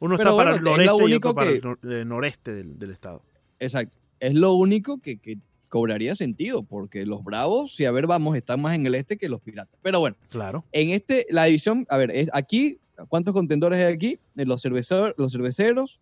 [0.00, 2.90] uno Pero está para el es noreste y otro para el eh, noreste del, del
[2.90, 3.22] estado.
[3.60, 3.96] Exacto.
[4.20, 5.38] Es lo único que, que
[5.68, 9.28] cobraría sentido, porque los Bravos, si a ver, vamos, están más en el este que
[9.28, 9.78] los Piratas.
[9.82, 10.64] Pero bueno, Claro.
[10.72, 14.18] en este, la división, a ver, es aquí, ¿cuántos contendores hay aquí?
[14.36, 15.98] Eh, Los, cerveceros, los cerveceros,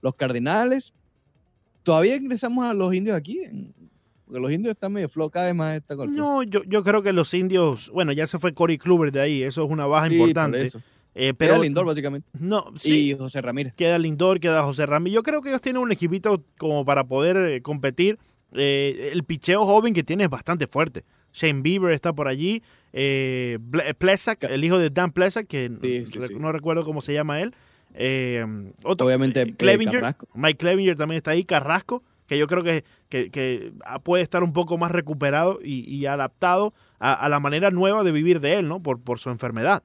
[0.00, 0.92] los cardenales.
[1.82, 3.40] Todavía ingresamos a los indios aquí,
[4.26, 6.34] porque los indios están medio flojos, cada vez más está con el flojo.
[6.36, 9.42] No, yo, yo creo que los indios, bueno, ya se fue Corey Kluber de ahí,
[9.42, 10.62] eso es una baja Sí, por importante.
[10.62, 10.80] eso.
[11.20, 12.28] Eh, Pero pero Lindor, básicamente.
[12.38, 13.74] no, sí, Y José Ramírez.
[13.74, 15.14] queda Lindor, queda José Ramírez.
[15.14, 18.18] Yo creo que ellos tienen un equipito como para poder eh, competir.
[18.52, 21.04] Eh, el picheo joven que tiene es bastante fuerte.
[21.32, 22.62] Shane Bieber está por allí.
[22.92, 23.58] Eh,
[23.98, 26.34] Plesak, el hijo de Dan Plesak, que Sí, sí, re- sí.
[26.38, 27.52] no recuerdo cómo se llama él.
[28.84, 30.14] Otro, Obviamente, Clevinger.
[30.34, 31.44] Mike Clevinger también está ahí.
[31.44, 36.06] Carrasco, que yo creo que, que- que, puede estar un poco más recuperado y, y
[36.06, 38.82] adaptado a, a la manera nueva de vivir de él, ¿no?
[38.82, 39.82] Por, por su enfermedad.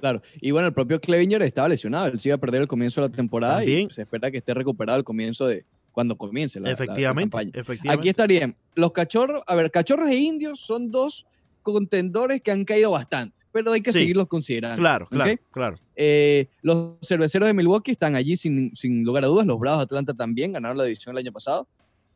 [0.00, 0.22] Claro.
[0.40, 2.06] Y bueno, el propio Clevinger estaba lesionado.
[2.06, 3.88] Él se iba a perder el comienzo de la temporada También.
[3.90, 7.50] y se espera que esté recuperado al comienzo de cuando comience la, campaña.
[7.54, 7.88] efectivamente.
[7.88, 9.42] Aquí estarían los cachorros.
[9.46, 11.26] A ver, cachorros e indios son dos
[11.62, 14.00] contendores que han caído bastante, pero hay que Sí.
[14.00, 14.78] seguirlos considerando.
[14.78, 15.76] Claro, claro, claro.
[15.96, 19.46] Eh, los cerveceros de Milwaukee están allí sin, sin lugar a dudas.
[19.46, 21.66] Los Bravos de Atlanta también ganaron la división el año pasado.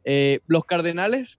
[0.04, 1.38] Eh, los Cardenales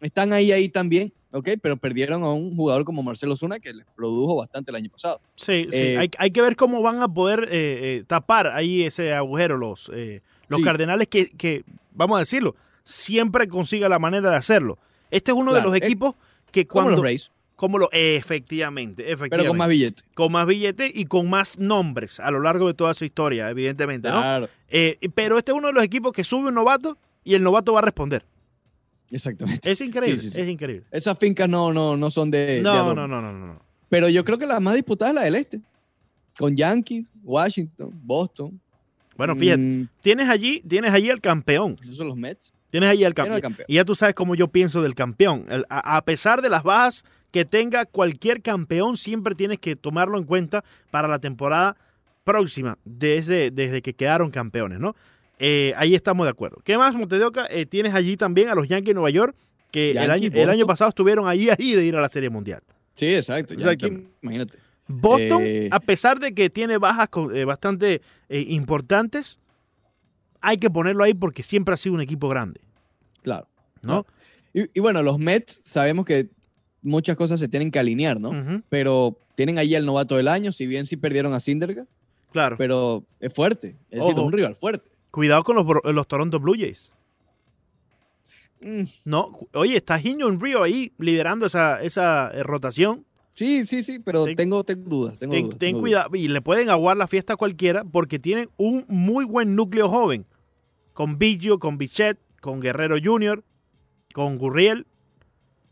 [0.00, 1.48] están ahí, ahí también, ¿ok?
[1.60, 5.20] Pero perdieron a un jugador como Marcelo Zuna que les produjo bastante el año pasado.
[5.34, 5.76] Sí, sí.
[5.76, 9.56] Eh, hay, hay que ver cómo van a poder eh, eh, tapar ahí ese agujero
[9.56, 10.64] los, eh, los Sí.
[10.64, 14.78] Cardenales que, que, vamos a decirlo, siempre consiga la manera de hacerlo.
[15.10, 16.14] Este es uno de los equipos
[16.50, 16.96] que Como cuando...
[17.02, 19.36] los Rays, como lo, efectivamente, efectivamente.
[19.38, 20.04] pero con más billetes.
[20.14, 24.08] con más billetes y con más nombres a lo largo de toda su historia, evidentemente,
[24.08, 24.20] ¿no?
[24.20, 27.42] Claro, Eh, pero este es uno de los equipos que sube un novato y el
[27.42, 28.24] novato va a responder.
[29.10, 29.70] Exactamente.
[29.70, 30.40] Es increíble, Sí, sí, sí.
[30.40, 30.86] es increíble.
[30.90, 32.60] Esas fincas no, no, no son de.
[32.62, 33.62] No, no, no, no, no.
[33.88, 35.60] Pero yo creo que la más disputada es la del este.
[36.38, 38.60] Con Yankees, Washington, Boston.
[39.16, 41.76] Bueno, fíjate, Mm, tienes allí, tienes allí al campeón.
[41.82, 42.52] esos son los Mets.
[42.70, 43.52] Tienes ahí al ¿Quién es el campeón.
[43.52, 43.66] campeón?
[43.68, 45.46] Y ya tú sabes cómo yo pienso del campeón.
[45.48, 50.18] El- a, a pesar de las bajas que tenga cualquier campeón, siempre tienes que tomarlo
[50.18, 51.76] en cuenta para la temporada
[52.24, 54.94] próxima, desde, desde que quedaron campeones, ¿no?
[55.38, 56.60] Eh, ahí estamos de acuerdo.
[56.64, 57.46] ¿Qué más, Montedoca?
[57.50, 59.36] Eh, tienes allí también a los Yankees de Nueva York,
[59.70, 60.66] que el año, el año Boston.
[60.66, 62.62] pasado estuvieron ahí, ahí de ir a la Serie Mundial.
[62.94, 63.54] Sí, exacto.
[64.22, 64.58] Imagínate.
[64.88, 69.38] Boston, Eh, a pesar de que tiene bajas eh, bastante importantes,
[70.40, 72.60] hay que ponerlo ahí porque siempre ha sido un equipo grande,
[73.22, 73.46] Claro.
[73.82, 74.06] ¿no?
[74.54, 76.28] Y, y bueno, los Mets sabemos que
[76.82, 78.62] muchas cosas se tienen que alinear, ¿no?
[78.68, 81.86] Pero tienen ahí el novato del año, si bien sí perdieron a Syndergaard,
[82.32, 82.56] Claro.
[82.56, 83.76] pero es fuerte.
[83.90, 84.88] Es decir, es un rival fuerte.
[85.10, 86.90] Cuidado con los, los Toronto Blue Jays.
[88.60, 93.04] Mm, No, oye, está Hyun Rio ahí liderando esa, esa eh, rotación.
[93.34, 95.18] Sí, sí, sí, pero Ten- tengo, tengo dudas.
[95.18, 96.10] Tengo Ten, dudas, ten tengo cuidado.
[96.16, 100.26] Y le pueden aguar la fiesta a cualquiera porque tienen un muy buen núcleo joven.
[100.92, 103.44] Con Biggio, con Bichet, con Guerrero Jr.,
[104.12, 104.86] con Gurriel.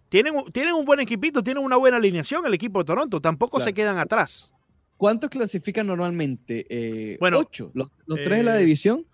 [0.08, 3.20] Tienen, un- tienen un buen equipito, tienen una buena alineación el equipo de Toronto.
[3.20, 3.68] Tampoco Claro.
[3.68, 4.52] se quedan atrás.
[4.96, 6.64] ¿Cuántos clasifican normalmente?
[6.70, 7.72] Eh, Bueno, ocho.
[7.74, 9.04] Los, los tres de la eh, división,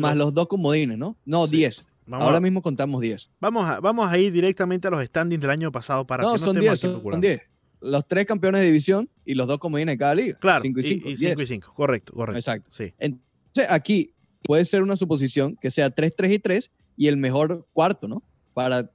[0.00, 1.16] más los- dos comodines, ¿no?
[1.24, 1.56] No, Sí.
[1.56, 1.84] diez.
[2.06, 3.30] Vamos, Ahora a, mismo contamos diez.
[3.40, 6.38] vamos, a, vamos a ir directamente a los standings del año pasado para No, que
[6.40, 7.26] no son estemos diez, aquí son, especulando.
[7.26, 7.40] diez.
[7.80, 10.38] Los tres campeones de división y los dos comodines de cada liga.
[10.38, 11.08] Claro, Cinco y cinco.
[11.08, 11.30] y diez.
[11.30, 11.72] 5 y 5.
[11.74, 12.38] Correcto, correcto.
[12.38, 12.70] Exacto.
[12.74, 12.92] Sí.
[12.98, 17.66] Entonces, aquí puede ser una suposición que sea 3, 3 y 3 y el mejor
[17.72, 18.22] cuarto, ¿no?
[18.52, 18.90] Para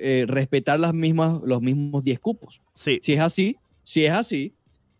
[0.00, 2.60] eh, respetar las mismas, los mismos 10 cupos.
[2.74, 4.52] Sí, Si es así, si es así,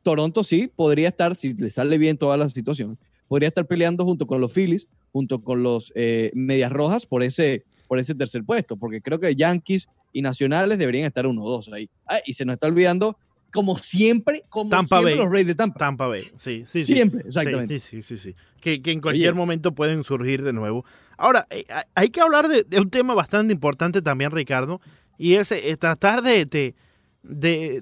[0.02, 4.26] Toronto sí podría estar, si le sale bien toda la situación, podría estar peleando junto
[4.26, 8.76] con los Phillies, junto con los eh, Medias Rojas por ese, por ese tercer puesto,
[8.76, 11.88] porque creo que Yankees y Nacionales deberían estar uno o dos ahí.
[12.06, 13.16] Ah, y se nos está olvidando,
[13.52, 15.24] como siempre, como Tampa siempre, Bay.
[15.24, 15.78] los Rays de Tampa.
[15.78, 16.22] Tampa Bay.
[16.38, 16.94] Sí, sí, sí.
[16.94, 17.78] siempre, Sí, exactamente.
[17.80, 18.34] Sí, sí, sí, sí.
[18.60, 19.38] Que, que en cualquier Oye.
[19.38, 20.84] momento pueden surgir de nuevo.
[21.16, 24.80] Ahora, eh, hay- que hablar de, de un tema bastante importante también, Ricardo,
[25.18, 26.74] y es eh, tratar de, de-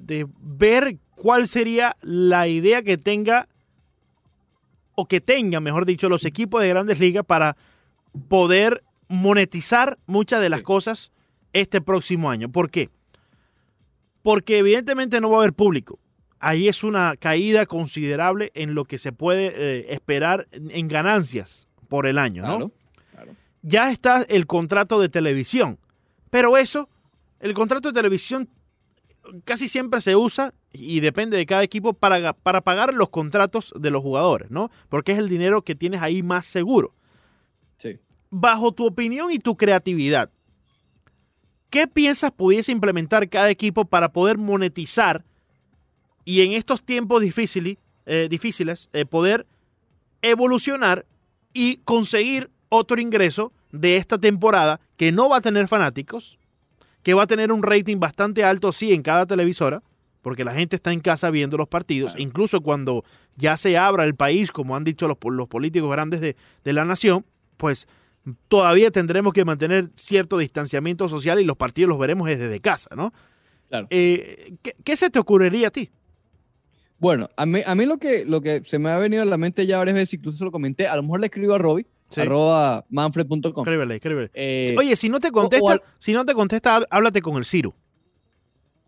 [0.01, 3.49] de ver cuál sería la idea que tenga,
[4.97, 7.57] o que tengan, mejor dicho, los equipos de grandes ligas para
[8.29, 10.65] poder monetizar muchas de las Sí.
[10.65, 11.13] cosas
[11.53, 12.51] este próximo año.
[12.51, 12.91] ¿Por qué?
[14.23, 16.01] Porque evidentemente no va a haber público
[16.39, 22.07] ahí es una caída considerable en lo que se puede eh, esperar en ganancias por
[22.07, 22.49] el año, ¿no?
[22.59, 22.73] Claro,
[23.13, 23.33] claro.
[23.63, 25.79] Ya está el contrato de televisión,
[26.31, 26.89] pero eso,
[27.41, 28.49] el contrato de televisión
[29.45, 33.91] casi siempre se usa y depende de cada equipo para, para pagar los contratos de
[33.91, 34.71] los jugadores, ¿no?
[34.89, 36.95] Porque es el dinero que tienes ahí más seguro.
[37.79, 37.99] Sí.
[38.31, 40.31] Bajo tu opinión y tu creatividad,
[41.71, 45.25] ¿qué piensas pudiese implementar cada equipo para poder monetizar
[46.25, 49.47] y en estos tiempos difíciles, eh, difíciles eh, poder
[50.23, 51.07] evolucionar
[51.55, 56.39] y conseguir otro ingreso de esta temporada que no va a tener fanáticos,
[57.07, 59.81] que va a tener un rating bastante alto, sí, en cada televisora,
[60.23, 62.23] porque la gente está en casa viendo los partidos, Claro.
[62.25, 63.05] incluso cuando
[63.37, 66.85] ya se abra el país, como han dicho los, los políticos grandes de, de la
[66.85, 67.25] nación,
[67.59, 67.87] pues
[68.49, 73.13] todavía tendremos que mantener cierto distanciamiento social y los partidos los veremos desde casa, ¿no?
[73.69, 73.87] Claro.
[73.91, 75.91] Eh, ¿qué, qué se te ocurriría a ti?
[76.99, 79.37] Bueno, a mí, a mí lo, que, lo que se me ha venido a la
[79.37, 81.87] mente ya varias veces, incluso se lo comenté, a lo mejor le escribo a Robbie,
[82.11, 82.21] Sí.
[82.21, 83.63] arroba manfred.com.
[83.65, 84.31] Escríbele, escríbele.
[84.35, 87.45] Eh, Oye, si no te contesta, al- si no te contesta, há- háblate con el
[87.45, 87.75] Ciro.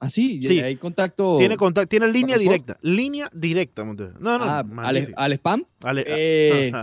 [0.00, 0.60] así, sí.
[0.60, 1.36] hay contacto.
[1.38, 2.78] Tiene contacto, tiene línea directa.
[2.82, 3.84] Línea directa.
[3.84, 3.94] No,
[4.38, 5.64] no, ah, al, al spam.
[5.82, 6.72] Ale- eh,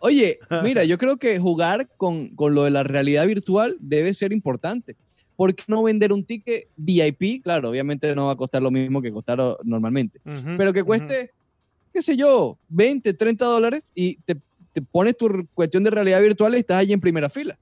[0.00, 4.32] Oye, mira, yo creo que jugar con, con lo de la realidad virtual debe ser
[4.32, 4.96] importante.
[5.36, 7.42] ¿Por qué no vender un ticket VIP?
[7.42, 10.20] Claro, obviamente no va a costar lo mismo que costar normalmente,
[10.58, 11.30] pero que cueste,
[11.94, 14.36] qué sé yo, 20, 30 dólares y te,
[14.72, 17.58] te pones tu cuestión de realidad virtual y estás allí en primera fila.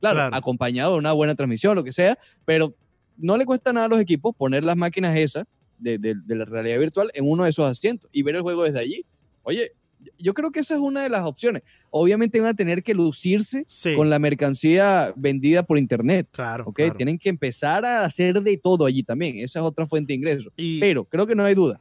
[0.00, 0.34] Claro, Claro.
[0.36, 2.74] acompañado de una buena transmisión, lo que sea, pero
[3.16, 5.44] no le cuesta nada a los equipos poner las máquinas esas
[5.78, 8.64] de, de- de la realidad virtual en uno de esos asientos y ver el juego
[8.64, 9.04] desde allí.
[9.42, 9.72] Oye,
[10.18, 11.62] yo creo que esa es una de las opciones.
[11.90, 16.26] Obviamente van a tener que lucirse Sí, con la mercancía vendida por internet.
[16.32, 16.64] claro.
[16.66, 16.76] ¿ok?
[16.76, 16.94] claro.
[16.96, 19.36] Tienen que empezar a hacer de todo allí también.
[19.36, 20.52] Esa es otra fuente de ingresos.
[20.56, 21.78] Y- Pero creo que no hay duda.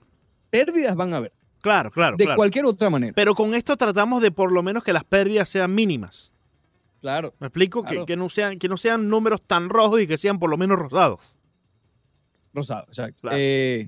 [0.49, 1.31] Pérdidas van a haber.
[1.61, 2.37] Claro, claro, de claro.
[2.37, 3.13] cualquier otra manera.
[3.13, 6.31] Pero con esto tratamos de por lo menos que las pérdidas sean mínimas.
[7.01, 7.33] Claro.
[7.39, 7.83] ¿Me explico?
[7.83, 8.05] Que- Claro.
[8.05, 10.77] Que, no sean, que no sean números tan rojos y que sean por lo menos
[10.77, 11.19] rosados.
[12.53, 13.21] Rosado, exacto.
[13.21, 13.37] Claro.
[13.39, 13.87] Eh.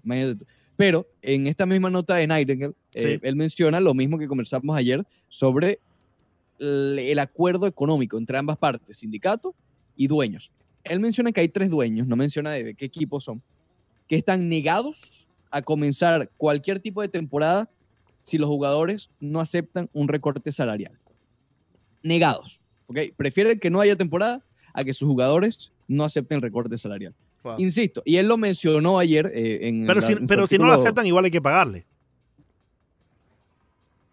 [0.77, 5.05] Pero en esta misma nota de Nightingale, eh, él menciona lo mismo que conversamos ayer
[5.29, 5.79] sobre
[6.59, 9.53] el, acuerdo económico entre ambas partes, sindicato
[9.95, 10.51] y dueños.
[10.83, 13.41] Él menciona que hay tres dueños, no menciona de, de qué equipos son,
[14.07, 17.69] que están negados a comenzar cualquier tipo de temporada
[18.23, 20.97] si los jugadores no aceptan un recorte salarial.
[22.03, 22.61] Negados.
[22.87, 22.97] ¿ok?
[23.17, 27.13] Prefieren que no haya temporada a que sus jugadores no acepten el recorte salarial.
[27.57, 29.85] Insisto, y él lo mencionó ayer eh, en.
[29.87, 31.85] Pero, la- si, en pero si no lo aceptan, igual hay que pagarle.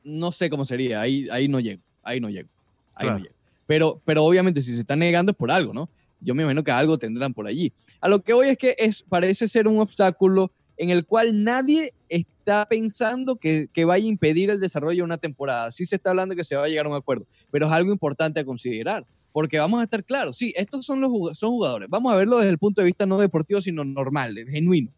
[0.04, 2.48] No sé cómo sería, ahí, ahí no llego, ahí no llego,
[2.94, 3.18] ahí Claro.
[3.18, 3.34] no llego.
[3.66, 5.90] Pero, pero obviamente si se están negando es por algo, ¿no?
[6.20, 7.70] Yo me imagino que algo tendrán por allí.
[8.00, 11.92] A lo que hoy es que es, parece ser un obstáculo en el cual nadie
[12.08, 15.70] está pensando que, que vaya a impedir el desarrollo de una temporada.
[15.70, 17.92] Sí se está hablando que se va a llegar a un acuerdo, pero es algo
[17.92, 22.12] importante a considerar, porque vamos a estar claros, sí, estos son los son jugadores, vamos
[22.12, 24.90] a verlo desde el punto de vista no deportivo, sino normal, genuino.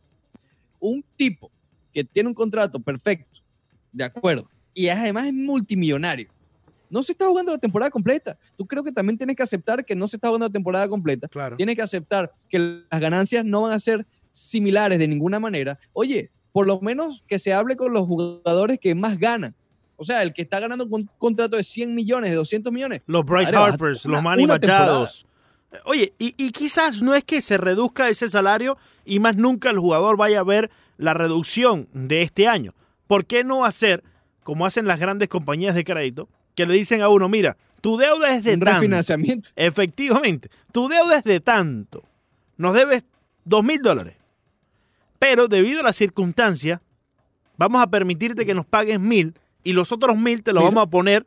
[0.79, 1.51] Un tipo
[1.93, 3.41] que tiene un contrato perfecto,
[3.93, 6.29] de acuerdo, y además es multimillonario.
[6.91, 8.37] No se está jugando la temporada completa.
[8.57, 11.29] Tú creo que también tienes que aceptar que no se está jugando la temporada completa.
[11.29, 11.57] Claro.
[11.57, 16.31] Tienes que aceptar que las ganancias no van a ser similares de ninguna manera, oye,
[16.53, 19.55] por lo menos que se hable con los jugadores que más ganan.
[19.97, 23.03] O sea, el que está ganando un contrato de 100 millones, de 200 millones.
[23.07, 25.27] Los Bryce Harpers, una- los Manny Machados.
[25.85, 29.79] Oye, y, y quizás no es que se reduzca ese salario y más nunca el
[29.79, 32.73] jugador vaya a ver la reducción de este año.
[33.07, 34.03] ¿Por qué no hacer
[34.43, 38.35] como hacen las grandes compañías de crédito, que le dicen a uno, mira, tu deuda
[38.35, 38.75] es de Un tanto.
[38.81, 39.51] refinanciamiento.
[39.55, 42.03] Efectivamente, tu deuda es de tanto.
[42.57, 43.05] Nos debes
[43.45, 44.17] dos mil dólares.
[45.21, 46.81] Pero debido a las circunstancias,
[47.57, 50.87] vamos a permitirte que nos pagues mil y los otros mil te los vamos a
[50.91, 51.25] poner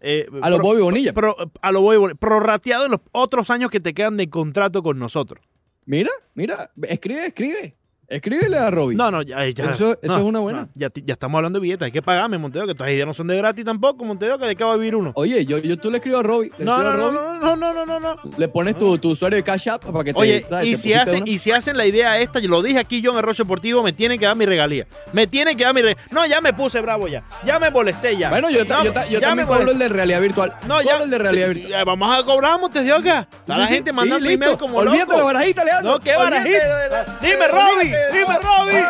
[0.00, 1.12] eh, A los Bobby Bonilla.
[1.14, 4.82] pro- a lo Bobby Bonilla, prorrateado en los otros años que te quedan de contrato
[4.82, 5.42] con nosotros.
[5.86, 7.76] Mira, mira, escribe, escribe.
[8.08, 8.96] Escríbele a Robbie.
[8.96, 9.64] No, no, ya, ya.
[9.70, 10.60] Eso- eso no, es una buena.
[10.62, 13.14] no, ya, ya estamos hablando de billetes, hay que pagarme, Monteo, que todas ideas no
[13.14, 15.12] son de gratis tampoco, Monteo, que de qué va a vivir uno.
[15.16, 16.52] Oye, yo, yo tú le escribo a Robbie.
[16.58, 19.36] Le, No, no, no, Robbie, no, no, no, no, no, le pones tu, tu usuario
[19.36, 20.18] de Cash App para que te.
[20.20, 20.66] Oye, ¿sabes?
[20.68, 21.26] y Te si, hacen, uno.
[21.26, 23.92] y si hacen la idea esta, yo lo dije aquí yo en Arroyo Deportivo, me
[23.92, 24.86] tienen que dar mi regalía.
[25.12, 26.02] Me tienen que dar mi regalía.
[26.12, 27.24] No, ya me puse bravo ya.
[27.44, 28.30] Ya me molesté ya.
[28.30, 30.52] Bueno, yo, No, yo, yo ya también cobro el de realidad virtual.
[30.68, 30.98] No, ya.
[31.02, 31.70] El de realidad virtual.
[31.70, 33.28] Ya, Vamos a cobrar, Montedioca.
[33.32, 35.18] Está la gente mandando email como Olvídate loco.
[35.18, 35.92] la barajita, Leandro.
[35.92, 37.18] No, qué Olvídate barajita.
[37.20, 38.86] Dime, olvídate de- Dime, play.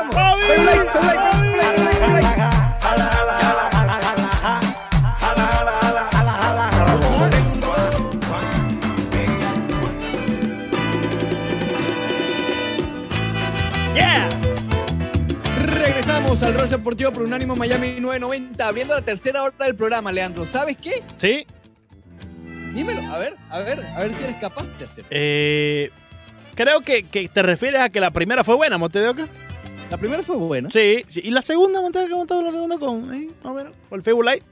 [13.95, 14.29] Yeah.
[15.67, 20.47] Regresamos al Ross Deportivo por Unánimo Miami 990, abriendo la tercera hora del programa, Leandro.
[20.47, 21.03] ¿Sabes qué?
[21.19, 21.47] Sí.
[22.75, 25.09] Dímelo, a ver, a ver, a ver si eres capaz de hacerlo.
[25.11, 25.91] Eh,
[26.57, 29.29] creo que, que te refieres a que la primera fue buena, Montedioca.
[29.91, 30.69] La primera fue buena.
[30.73, 31.21] Sí, sí.
[31.23, 33.15] Y la segunda, Montedioca, ¿cómo estaba la segunda con?
[33.15, 33.73] Eh, más o menos.
[33.89, 34.43] Con el Febulite.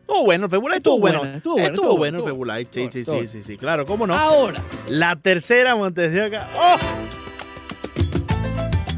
[0.00, 1.18] Estuvo bueno, el Febulite estuvo, Estuvo bueno.
[1.20, 2.90] buena, estuvo buena, Estuvo estuvo bueno el Febulite.
[2.90, 4.14] Sí, estuvo sí, sí, sí, sí, claro, cómo no.
[4.16, 6.48] Ahora, La tercera, Montedioca.
[6.56, 6.76] ¡Oh!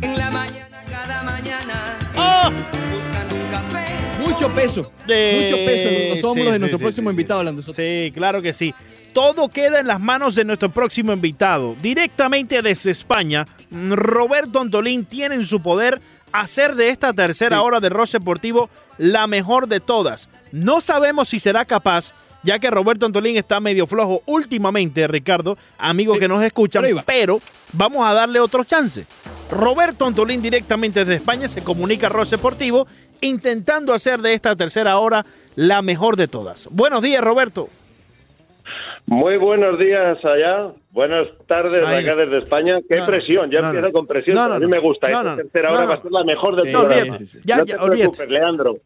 [0.01, 2.51] En la mañana, cada mañana, ¡Oh!
[2.95, 3.84] buscando un café.
[4.27, 4.93] Mucho peso.
[5.07, 7.73] De- Mucho peso en los hombros Sí, de nuestro sí, próximo sí, invitado, Soto.
[7.75, 8.75] Sí, claro que sí.
[9.13, 11.77] Todo queda en las manos de nuestro próximo invitado.
[11.81, 16.01] Directamente desde España, Roberto Antolín tiene en su poder
[16.33, 20.29] hacer de esta tercera hora de Ross Deportivo la mejor de todas.
[20.51, 26.17] No sabemos si será capaz, ya que Roberto Antolín está medio flojo últimamente, Ricardo, amigos
[26.17, 27.03] Sí, que nos va.
[27.07, 27.41] pero
[27.73, 29.07] vamos a darle otro chance.
[29.51, 32.89] Roberto Antolín directamente desde España se comunica a Ross Deportivo
[33.25, 35.25] intentando hacer de esta tercera hora
[35.57, 36.69] la mejor de todas.
[36.71, 37.69] Buenos días, Roberto.
[39.07, 42.07] Muy buenos días allá, buenas tardes Ahí.
[42.07, 42.79] acá desde España.
[42.89, 43.93] Qué No, presión, ya no, empieza no.
[43.93, 44.39] con presión.
[44.39, 45.09] A mí me gusta.
[45.09, 47.19] Esta tercera hora va a ser la mejor de Sí, todas.
[47.29, 47.39] sí.
[47.45, 48.27] Ya, olvídate.
[48.27, 48.77] Leandro.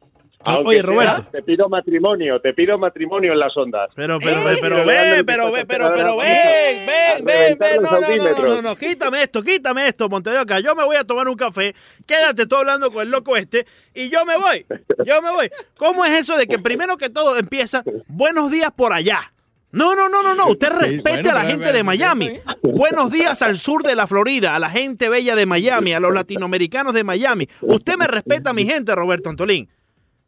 [0.45, 1.27] Ah, Aunque oye, sea, Roberto.
[1.33, 3.91] Te pido matrimonio, te pido matrimonio en las ondas.
[3.97, 8.01] Pero, pero, Eh, pero, ven, pero, ven, pero, pero, ven, ven, ven, ven, no, no,
[8.01, 10.61] no, no, no, no, quítame esto, quítame esto, Montedoca.
[10.61, 11.75] Yo me voy a tomar un café,
[12.07, 14.65] quédate tú hablando con el loco este y yo me voy,
[15.05, 15.51] yo me voy.
[15.77, 19.33] ¿Cómo es eso de que primero que todo empieza, buenos días por allá?
[19.71, 20.47] No, no, no, no, no.
[20.47, 22.41] Usted Sí, respete bueno, a la gente de Miami.
[22.63, 26.15] Buenos días al sur de la Florida, a la gente bella de Miami, a los
[26.15, 27.49] latinoamericanos de Miami.
[27.61, 29.69] Usted me respeta a mi gente, Roberto Antolín.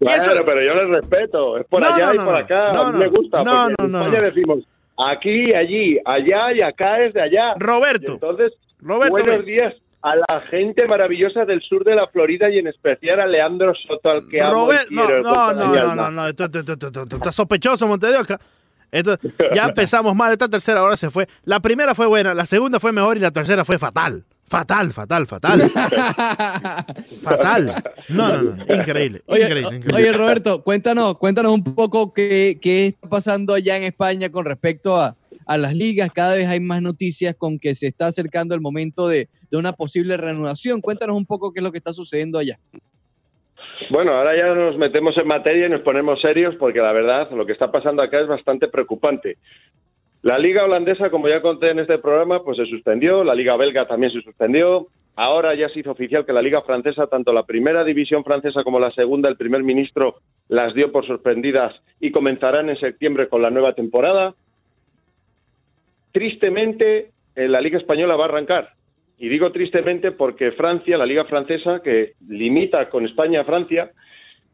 [0.01, 1.59] Y Claro, eso- pero yo les respeto.
[1.59, 2.39] Es por No, allá no, y no, por no.
[2.41, 2.73] acá.
[2.73, 2.99] No, no.
[2.99, 3.43] me gusta.
[3.43, 4.27] No, no, en no, España no.
[4.27, 4.59] decimos
[5.13, 7.55] aquí, allí, allá y acá es de allá.
[7.57, 12.49] Y Roberto, entonces, Roberto, buenos días a la gente maravillosa del sur de la Florida
[12.51, 15.75] y en especial a Leandro Soto, al que amo y Robert, no, quiero no, no,
[15.75, 18.41] no, no, no, esto está sospechoso, Montedioca.
[18.93, 19.19] Esto,
[19.55, 21.29] ya empezamos mal, esta tercera hora se fue.
[21.45, 24.25] La primera fue buena, la segunda fue mejor y la tercera fue fatal.
[24.45, 25.61] Fatal, fatal, fatal.
[27.23, 27.83] fatal.
[28.09, 29.95] No, no, no, increíble, Oye, increíble, increíble.
[29.97, 34.97] oye, Roberto, cuéntanos, cuéntanos un poco qué, qué está pasando allá en España con respecto
[34.97, 36.11] a, a las ligas.
[36.13, 39.73] Cada vez hay más noticias con que se está acercando el momento de, de una
[39.73, 40.81] posible reanudación.
[40.81, 42.59] Cuéntanos un poco qué es lo que está sucediendo allá.
[43.89, 47.47] Bueno, ahora ya nos metemos en materia y nos ponemos serios porque la verdad lo
[47.47, 49.39] que está pasando acá es bastante preocupante.
[50.23, 53.87] La liga holandesa, como ya conté en este programa, pues se suspendió, la liga belga
[53.87, 54.89] también se suspendió.
[55.17, 58.79] Ahora ya se hizo oficial que la liga francesa, tanto la primera división francesa como
[58.79, 60.17] la segunda, el primer ministro
[60.49, 64.35] las dio por suspendidas y comenzarán en septiembre con la nueva temporada.
[66.13, 68.71] Tristemente, eh, la liga española va a arrancar.
[69.21, 73.91] Y digo tristemente porque Francia, la liga francesa, que limita con España a Francia,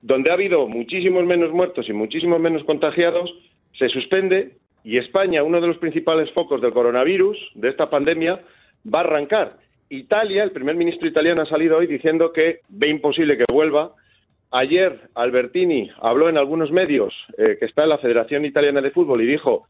[0.02, 3.32] donde ha habido muchísimos menos muertos y muchísimos menos contagiados,
[3.78, 8.40] se suspende y España, uno de los principales focos del coronavirus, de esta pandemia,
[8.92, 9.56] va a arrancar.
[9.88, 13.94] Italia, el primer ministro italiano ha salido hoy diciendo que ve imposible que vuelva.
[14.50, 19.22] Ayer Albertini habló en algunos medios eh, que está en la Federación Italiana de Fútbol
[19.22, 19.68] y dijo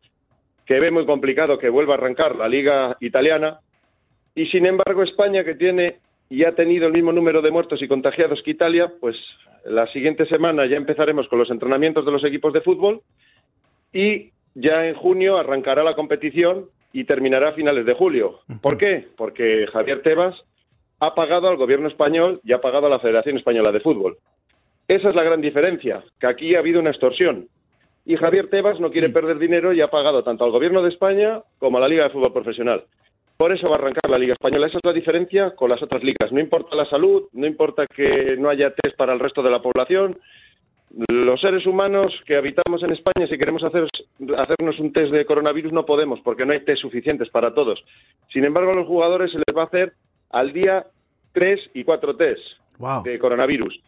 [0.64, 3.60] que ve muy complicado que vuelva a arrancar la liga italiana.
[4.36, 5.96] Y sin embargo, España, que tiene
[6.28, 9.16] y ha tenido el mismo número de muertos y contagiados que Italia, pues
[9.64, 13.00] la siguiente semana ya empezaremos con los entrenamientos de los equipos de fútbol
[13.92, 18.40] y ya en junio arrancará la competición y terminará a finales de julio.
[18.60, 19.08] ¿Por qué?
[19.16, 20.34] Porque Javier Tebas
[21.00, 24.18] ha pagado al gobierno español y ha pagado a la Federación Española de Fútbol.
[24.86, 27.48] Esa es la gran diferencia, que aquí ha habido una extorsión.
[28.04, 31.40] Y Javier Tebas no quiere perder dinero y ha pagado tanto al gobierno de España
[31.58, 32.84] como a la Liga de Fútbol Profesional.
[33.36, 34.66] Por eso va a arrancar la Liga Española.
[34.66, 36.32] Esa es la diferencia con las otras ligas.
[36.32, 39.60] No importa la salud, no importa que no haya test para el resto de la
[39.60, 40.12] población.
[41.12, 43.86] Los seres humanos que habitamos en España, si queremos hacer,
[44.38, 47.84] hacernos un test de coronavirus, no podemos porque no hay test suficientes para todos.
[48.32, 49.92] Sin embargo, a los jugadores se les va a hacer
[50.30, 50.86] al día
[51.32, 52.40] tres y cuatro test
[52.78, 53.02] Wow.
[53.04, 53.80] de coronavirus.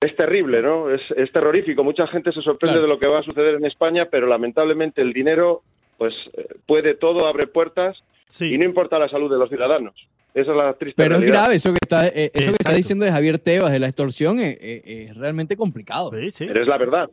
[0.00, 0.90] Es terrible, ¿no?
[0.90, 1.82] Es, es terrorífico.
[1.84, 2.82] Mucha gente se sorprende Claro.
[2.82, 5.62] de lo que va a suceder en España, pero lamentablemente el dinero,
[5.98, 7.98] pues, eh, puede todo, abre puertas
[8.30, 8.54] Sí.
[8.54, 9.94] y no importa la salud de los ciudadanos.
[10.32, 11.40] Esa es la triste Pero es realidad.
[11.42, 14.38] grave eso que está, eh, eso que está diciendo de Javier Tebas, de la extorsión,
[14.38, 16.10] eh, eh, es realmente complicado.
[16.14, 16.46] Sí, sí.
[16.46, 17.10] Pero es la verdad.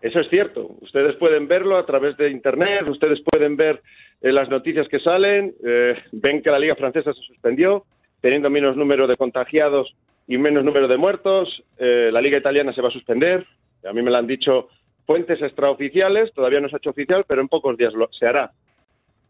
[0.00, 0.76] Eso es cierto.
[0.80, 3.82] Ustedes pueden verlo a través de Internet, ustedes pueden ver
[4.20, 7.84] eh, las noticias que salen, eh, ven que la Liga Francesa se suspendió,
[8.20, 9.94] teniendo menos número de contagiados
[10.26, 11.62] y menos número de muertos.
[11.78, 13.46] Eh, la Liga Italiana se va a suspender.
[13.88, 14.68] A mí me lo han dicho
[15.06, 18.52] fuentes extraoficiales, todavía no se ha hecho oficial, pero en pocos días lo, se hará.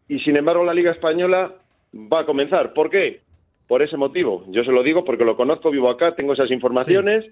[0.09, 1.53] Y sin embargo, la Liga Española
[1.95, 2.73] va a comenzar.
[2.73, 3.21] ¿Por qué?
[3.67, 4.43] Por ese motivo.
[4.49, 7.25] Yo se lo digo porque lo conozco, vivo acá, tengo esas informaciones.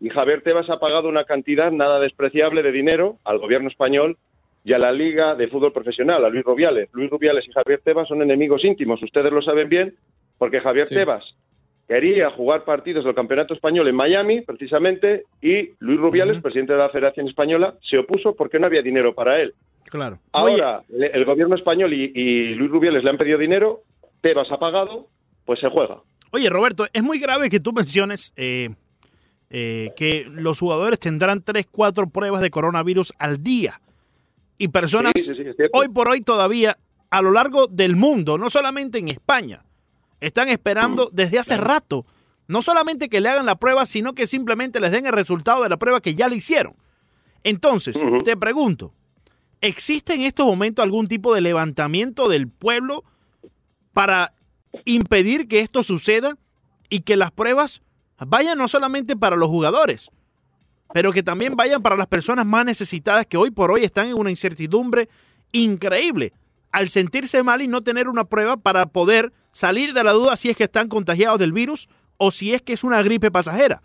[0.00, 4.16] Y Javier Tebas ha pagado una cantidad nada despreciable de dinero al gobierno español
[4.62, 6.88] y a la Liga de Fútbol Profesional, a Luis Rubiales.
[6.92, 9.94] Luis Rubiales y Javier Tebas son enemigos íntimos, ustedes lo saben bien,
[10.36, 10.94] porque Javier Sí.
[10.94, 11.24] Tebas
[11.88, 16.90] quería jugar partidos del Campeonato Español en Miami, precisamente, y Luis Rubiales, presidente de la
[16.90, 19.54] Federación Española, se opuso porque no había dinero para él.
[19.84, 20.18] Claro.
[20.32, 23.80] Ahora, el gobierno español y, y Luis Rubiales le han pedido dinero,
[24.20, 25.08] Tebas ha pagado,
[25.46, 26.02] pues se juega.
[26.30, 28.68] Oye, Roberto, es muy grave que tú menciones eh,
[29.48, 33.80] eh, que los jugadores tendrán 3, 4 pruebas de coronavirus al día.
[34.58, 35.78] Y personas Sí, sí, sí, es cierto.
[35.78, 36.76] hoy por hoy todavía
[37.10, 39.62] a lo largo del mundo, no solamente en España,
[40.20, 42.06] están esperando desde hace rato,
[42.46, 45.68] no solamente que le hagan la prueba, sino que simplemente les den el resultado de
[45.68, 46.74] la prueba que ya le hicieron.
[47.44, 48.92] Entonces, te pregunto,
[49.60, 53.04] ¿existe en estos momentos algún tipo de levantamiento del pueblo
[53.92, 54.34] para
[54.84, 56.36] impedir que esto suceda
[56.88, 57.82] y que las pruebas
[58.18, 60.10] vayan no solamente para los jugadores,
[60.92, 64.18] pero que también vayan para las personas más necesitadas que hoy por hoy están en
[64.18, 65.08] una incertidumbre
[65.52, 66.32] increíble
[66.70, 70.50] al sentirse mal y no tener una prueba para poder salir de la duda si
[70.50, 73.80] es que están contagiados del virus o si es que es una gripe pasajera.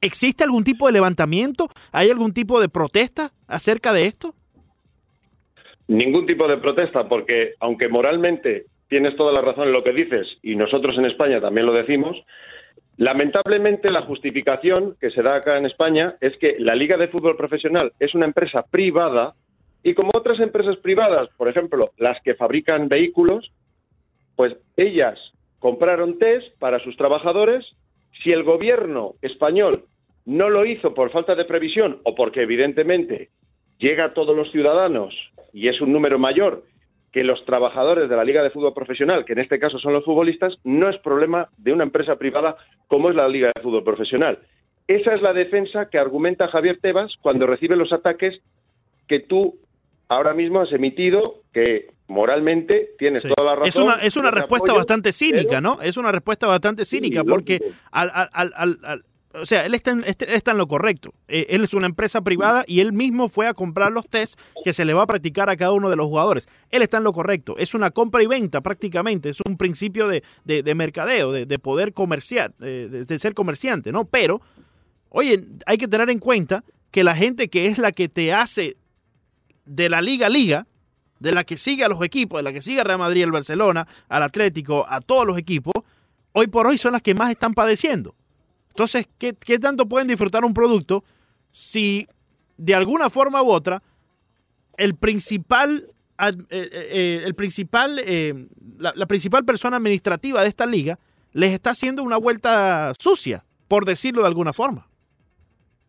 [0.00, 1.68] ¿Existe algún tipo de levantamiento?
[1.92, 4.34] ¿Hay algún tipo de protesta acerca de esto?
[5.86, 10.26] Ningún tipo de protesta, porque aunque moralmente tienes toda la razón en lo que dices,
[10.42, 12.16] y nosotros en España también lo decimos,
[12.96, 17.36] lamentablemente la justificación que se da acá en España es que la Liga de Fútbol
[17.36, 19.34] Profesional es una empresa privada
[19.84, 23.52] y como otras empresas privadas, por ejemplo, las que fabrican vehículos,
[24.36, 25.18] pues ellas
[25.58, 27.64] compraron test para sus trabajadores.
[28.22, 29.84] Si el gobierno español
[30.24, 33.30] no lo hizo por falta de previsión o porque evidentemente
[33.78, 35.14] llega a todos los ciudadanos
[35.52, 36.64] y es un número mayor
[37.12, 40.04] que los trabajadores de la Liga de Fútbol Profesional, que en este caso son los
[40.04, 42.56] futbolistas, no es problema de una empresa privada
[42.88, 44.38] como es la Liga de Fútbol Profesional.
[44.88, 48.40] Esa es la defensa que argumenta Javier Tebas cuando recibe los ataques
[49.08, 49.58] que tú
[50.08, 53.28] ahora mismo has emitido, que moralmente tienes Sí.
[53.34, 53.68] toda la razón.
[53.68, 55.80] Es una, es una respuesta apoyo, bastante cínica, pero- ¿no?
[55.82, 57.60] Es una respuesta bastante cínica Sí, porque
[57.90, 59.04] al, al- al- al-
[59.34, 61.14] o sea, él está, en, este- él está en lo correcto.
[61.26, 64.74] Eh, él es una empresa privada y él mismo fue a comprar los test que
[64.74, 66.46] se le va a practicar a cada uno de los jugadores.
[66.70, 67.56] Él está en lo correcto.
[67.56, 69.30] Es una compra y venta prácticamente.
[69.30, 74.04] Es un principio de, de- de mercadeo, de, de poder comerciar, de ser comerciante, ¿no?
[74.04, 74.42] Pero,
[75.08, 78.76] oye, hay que tener en cuenta que la gente que es la que te hace
[79.64, 80.66] de la liga a liga,
[81.22, 83.30] de la que sigue a los equipos, de la que sigue a Real Madrid, al
[83.30, 85.72] Barcelona, al Atlético, a todos los equipos,
[86.32, 88.16] hoy por hoy son las que más están padeciendo.
[88.70, 91.04] Entonces, ¿qué, tanto pueden disfrutar un producto
[91.52, 92.08] si
[92.56, 93.82] de alguna forma u otra
[94.76, 98.48] el principal, eh, eh, eh, el principal, eh,
[98.78, 100.98] la principal persona administrativa de esta liga
[101.32, 104.88] les está haciendo una vuelta sucia, por decirlo de alguna forma?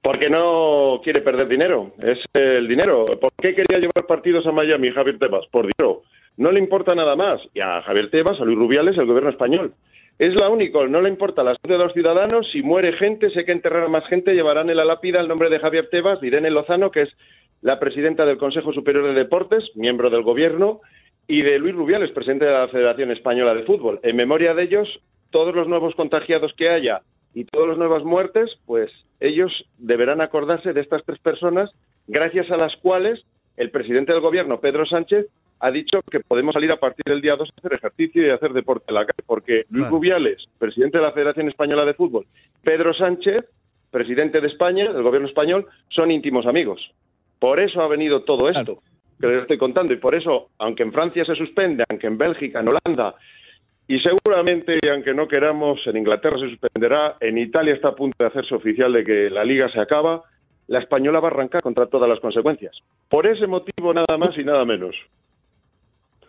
[0.04, 1.94] Porque no quiere perder dinero.
[2.04, 3.06] Es el dinero.
[3.06, 5.48] ¿Por qué quería llevar partidos a Miami Javier Tebas?
[5.48, 6.02] Por dinero.
[6.36, 7.40] No le importa nada más.
[7.54, 9.74] Y a Javier Tebas, a Luis Rubiales, el gobierno español.
[10.20, 10.86] Es la única.
[10.88, 12.52] No le importa la salud de los ciudadanos.
[12.52, 15.50] Si muere gente, sé que enterrar a más gente, llevarán en la lápida el nombre
[15.50, 17.10] de Javier Tebas, de Irene Lozano, que es
[17.62, 20.82] la presidenta del Consejo Superior de Deportes, miembro del gobierno,
[21.28, 24.02] y de Luis Rubiales, presidente de la Federación Española de Fútbol.
[24.04, 25.00] En memoria de ellos,
[25.30, 27.02] todos los nuevos contagiados que haya
[27.34, 28.92] y todas las nuevas muertes, pues
[29.24, 31.72] ellos deberán acordarse de estas tres personas,
[32.08, 33.24] gracias a las cuales
[33.56, 35.28] el presidente del gobierno, Pedro Sánchez,
[35.62, 38.36] ha dicho que podemos salir a partir del día 2 a hacer ejercicio y a
[38.36, 39.96] hacer deporte en la calle, porque Luis Claro.
[39.96, 42.26] Rubiales, presidente de la Federación Española de Fútbol,
[42.62, 43.50] Pedro Sánchez,
[43.90, 46.92] presidente de España, del gobierno español, son íntimos amigos.
[47.40, 48.80] Por eso ha venido todo esto
[49.22, 52.60] que les estoy contando y por eso, aunque en Francia se suspende, aunque en Bélgica,
[52.60, 53.16] en Holanda
[53.88, 58.28] y seguramente, aunque no queramos, en Inglaterra se suspenderá, en Italia está a punto de
[58.28, 60.24] hacerse oficial de que la liga se acaba,
[60.68, 62.76] la española va a arrancar contra todas las consecuencias.
[63.10, 64.96] Por ese motivo nada más y nada menos.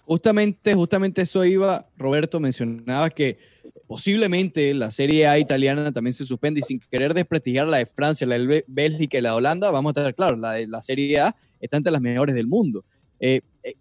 [0.03, 3.39] Justamente, justamente eso iba, Roberto mencionaba que
[3.87, 8.27] posiblemente la Serie A italiana también se suspende y sin querer desprestigiar la de Francia,
[8.27, 10.83] la de Bé- Bélgica y la de Holanda, vamos a estar claros, la de la
[10.83, 12.85] Serie A está entre las mejores del mundo.
[13.21, 13.75] Eh, eh,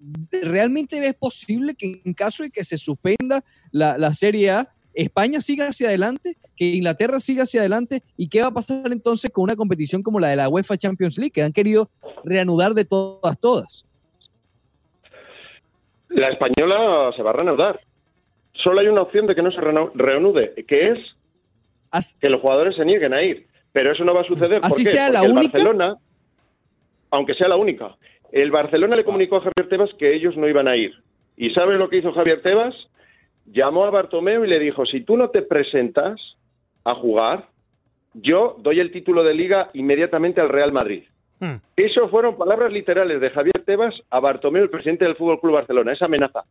[0.43, 5.41] ¿Realmente es posible que en caso de que se suspenda la, la Serie A, España
[5.41, 8.03] siga hacia adelante, que Inglaterra siga hacia adelante?
[8.15, 11.17] ¿Y qué va a pasar entonces con una competición como la de la UEFA Champions
[11.17, 11.89] League, que han querido
[12.23, 13.85] reanudar de todas, todas?
[16.09, 17.79] La española se va a reanudar.
[18.53, 20.99] Solo hay una opción de que no se reanude, que es
[22.19, 23.47] que los jugadores se nieguen a ir.
[23.71, 24.61] Pero eso no va a suceder.
[24.61, 24.91] ¿Por Así qué?
[24.91, 25.57] sea la Porque el única.
[25.57, 25.95] Barcelona,
[27.09, 27.95] aunque sea la única,
[28.33, 30.91] el Barcelona le comunicó a Javier Tebas que ellos no iban a ir.
[31.37, 32.75] ¿Y sabes lo que hizo Javier Tebas?
[33.45, 36.19] Llamó a Bartomeu y le dijo, si tú no te presentas
[36.83, 37.45] a jugar,
[38.15, 41.03] yo doy el título de liga inmediatamente al Real Madrid.
[41.39, 41.57] Hmm.
[41.75, 45.93] Eso fueron palabras literales de Javier Tebas a Bartomeu, el presidente del Fútbol Club Barcelona,
[45.93, 46.43] esa amenaza.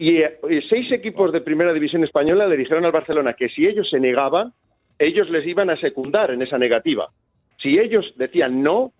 [0.00, 3.88] Eh, y seis equipos de primera división española le dijeron al Barcelona que si ellos
[3.88, 4.52] se negaban,
[4.98, 7.10] ellos les iban a secundar en esa negativa.
[7.62, 8.92] Si ellos decían no,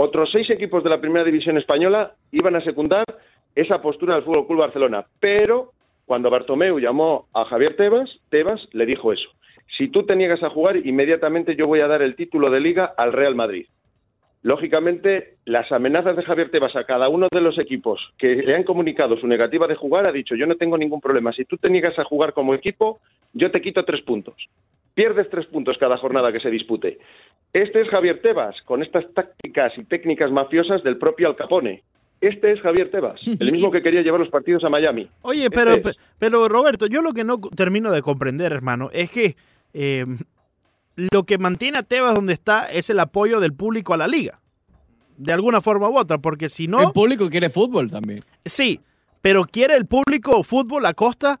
[0.00, 3.04] otros seis equipos de la primera división española iban a secundar
[3.52, 5.04] esa postura del Fútbol Club Barcelona.
[5.18, 5.72] Pero
[6.06, 9.28] cuando Bartomeu llamó a Javier Tebas, Tebas le dijo eso.
[9.76, 12.94] Si tú te niegas a jugar, inmediatamente yo voy a dar el título de liga
[12.96, 13.66] al Real Madrid.
[14.42, 18.62] Lógicamente, las amenazas de Javier Tebas a cada uno de los equipos que le han
[18.62, 21.32] comunicado su negativa de jugar ha dicho, yo no tengo ningún problema.
[21.32, 23.00] Si tú te niegas a jugar como equipo,
[23.32, 24.36] yo te quito tres puntos.
[24.94, 26.98] Pierdes tres puntos cada jornada que se dispute.
[27.52, 31.82] Este es Javier Tebas, con estas tácticas y técnicas mafiosas del propio Al Capone.
[32.20, 35.08] Este es Javier Tebas, el mismo que quería llevar los partidos a Miami.
[35.22, 35.96] Oye, Este pero, es.
[36.18, 39.36] pero Roberto, yo lo que no termino de comprender, hermano, es que
[39.72, 40.04] eh,
[40.96, 44.40] lo que mantiene a Tebas donde está es el apoyo del público a la liga.
[45.16, 48.20] De alguna forma u otra, porque si no, El público quiere fútbol también.
[48.44, 48.80] sí,
[49.22, 51.40] pero quiere el público fútbol a costa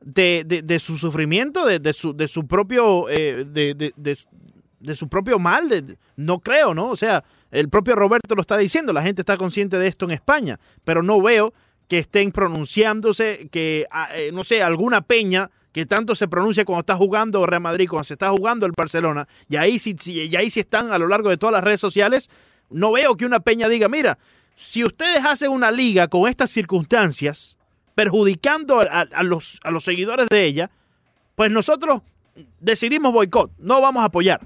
[0.00, 5.38] de, de- de su sufrimiento, de, de su, de su propio, eh, de, su propio
[5.38, 5.96] mal.
[6.16, 6.88] no creo, ¿no?
[6.90, 10.12] O sea, el propio Roberto lo está diciendo, la gente está consciente de esto en
[10.12, 11.52] España, pero no veo
[11.88, 16.80] que estén pronunciándose, que, ah, eh, no sé, alguna peña que tanto se pronuncia cuando
[16.80, 20.50] está jugando Real Madrid, cuando se está jugando el Barcelona, y ahí sí- y ahí
[20.50, 22.28] sí están a lo largo de todas las redes sociales,
[22.70, 24.18] no veo que una peña diga, mira,
[24.56, 27.56] si ustedes hacen una liga con estas circunstancias,
[28.04, 30.70] perjudicando a, a- a los, a los seguidores de ella,
[31.34, 32.00] pues nosotros
[32.60, 34.40] decidimos boicot, no vamos a apoyar.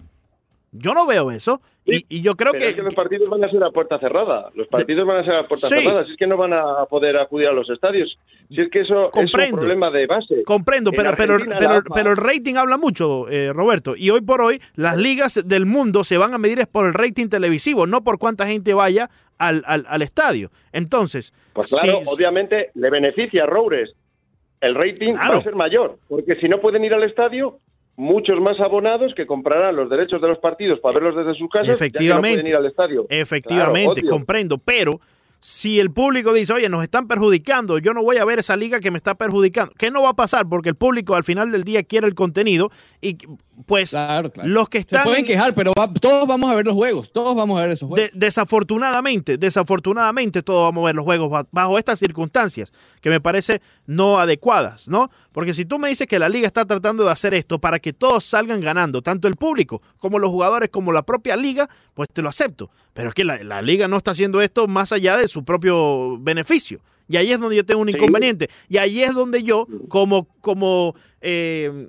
[0.73, 1.61] Yo no veo eso.
[1.87, 4.51] Y, y yo creo que, es que los partidos van a ser a puerta cerrada.
[4.55, 5.75] Los partidos van a ser a puerta Sí.
[5.77, 6.05] cerrada.
[6.07, 8.19] Si es que no van a poder acudir a los estadios.
[8.49, 9.43] Si es que eso Comprendo.
[9.45, 10.43] es un problema de base.
[10.45, 13.95] Comprendo, En pero, Argentina, pero el rating habla mucho, eh, Roberto.
[13.97, 16.95] Y hoy por hoy, las ligas del mundo se van a medir es por el
[16.95, 20.51] rating televisivo, no por cuánta gente vaya al, al, al estadio.
[20.73, 23.91] Entonces, Pues claro, si- obviamente le beneficia a Roures.
[24.61, 25.33] El rating Claro.
[25.35, 25.99] va a ser mayor.
[26.09, 27.59] Porque si no pueden ir al estadio,
[27.97, 31.67] muchos más abonados que comprarán los derechos de los partidos para verlos desde sus casas.
[31.69, 32.37] ya que no Efectivamente.
[32.37, 33.07] pueden ir al estadio.
[33.11, 35.01] Efectivamente, Claro, comprendo, pero
[35.41, 38.81] si el público dice, oye, nos están perjudicando, yo no voy a ver esa liga
[38.81, 40.49] que me está perjudicando, ¿qué no va a pasar?
[40.49, 42.71] Porque el público al final del día quiere el contenido
[43.03, 43.19] y
[43.67, 44.49] pues Claro, claro.
[44.49, 45.05] los que Se están...
[45.05, 47.13] pueden en- quejar, pero va- todos vamos a ver los juegos.
[47.13, 48.11] Todos vamos a ver esos juegos.
[48.13, 53.21] de- desafortunadamente, desafortunadamente todos vamos a ver los juegos ba- bajo estas circunstancias que me
[53.21, 55.11] parece no adecuadas, ¿no?
[55.33, 57.93] Porque si tú me dices que la liga está tratando de hacer esto para que
[57.93, 62.23] todos salgan ganando, tanto el público como los jugadores como la propia liga, pues te
[62.23, 62.71] lo acepto.
[62.93, 66.19] Pero es que la, la liga no está haciendo esto más allá de su propio
[66.21, 66.81] beneficio.
[67.09, 68.49] Y ahí es donde yo tengo un inconveniente.
[68.69, 71.89] Y ahí es donde yo, como, como di- eh,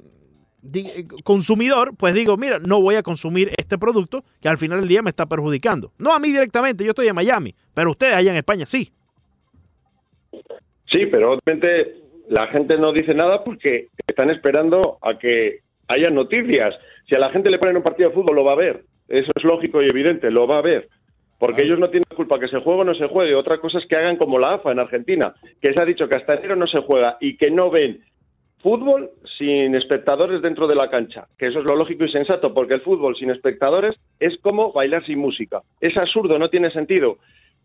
[1.24, 5.02] consumidor, pues digo, mira, no voy a consumir este producto que al final del día
[5.02, 5.92] me está perjudicando.
[5.98, 8.92] No a mí directamente, yo estoy en Miami, pero ustedes allá en España sí.
[10.92, 11.96] Sí, pero obviamente
[12.30, 16.76] la gente no dice nada porque están esperando a que haya noticias.
[17.08, 18.84] Si a la gente le ponen un partido de fútbol, lo va a ver.
[19.08, 20.90] Eso es lógico y evidente, lo va a ver.
[21.38, 23.36] Porque ellos no tienen culpa que se juegue o no se juegue.
[23.36, 26.18] Otra cosa es que hagan como la AFA en Argentina, que se ha dicho que
[26.18, 28.04] hasta enero no se juega y que no ven
[28.66, 31.28] fútbol sin espectadores dentro de la cancha.
[31.38, 35.06] Que eso es lo lógico y sensato, porque el fútbol sin espectadores es como bailar
[35.06, 35.62] sin música.
[35.80, 37.20] Es absurdo, no tiene sentido.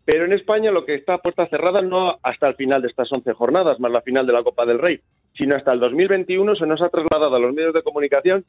[0.05, 3.11] Pero en España lo que está a puerta cerrada no hasta el final de estas
[3.11, 4.99] 11 jornadas, más la final de la Copa del Rey,
[5.33, 8.45] sino hasta el 2021 se nos ha trasladado a los medios de comunicación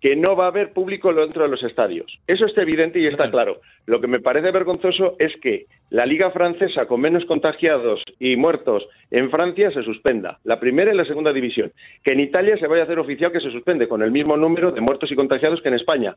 [0.00, 2.18] que no va a haber público dentro de los estadios.
[2.26, 3.60] Eso está evidente y está claro.
[3.86, 8.86] Lo que me parece vergonzoso es que la Liga Francesa, con menos contagiados y muertos
[9.10, 10.38] en Francia, se suspenda.
[10.44, 11.72] La primera y la segunda división.
[12.04, 14.70] Que en Italia se vaya a hacer oficial que se suspende, con el mismo número
[14.70, 16.16] de muertos y contagiados que en España.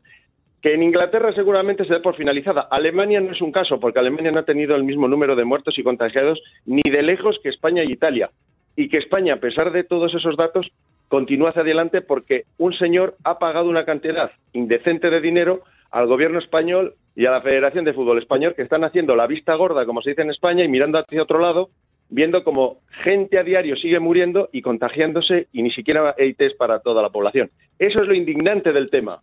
[0.60, 2.68] Que en Inglaterra seguramente se dé por finalizada.
[2.70, 5.78] Alemania no es un caso, porque Alemania no ha tenido el mismo número de muertos
[5.78, 8.30] y contagiados ni de lejos que España y Italia.
[8.76, 10.70] Y que España, a pesar de todos esos datos,
[11.10, 16.38] continúa hacia adelante porque un señor ha pagado una cantidad indecente de dinero al gobierno
[16.38, 20.02] español y a la Federación de Fútbol Español que están haciendo la vista gorda, como
[20.02, 21.70] se dice en España, y mirando hacia otro lado,
[22.10, 26.78] viendo como gente a diario sigue muriendo y contagiándose y ni siquiera hay test para
[26.78, 27.50] toda la población.
[27.76, 29.20] Eso es lo indignante del tema.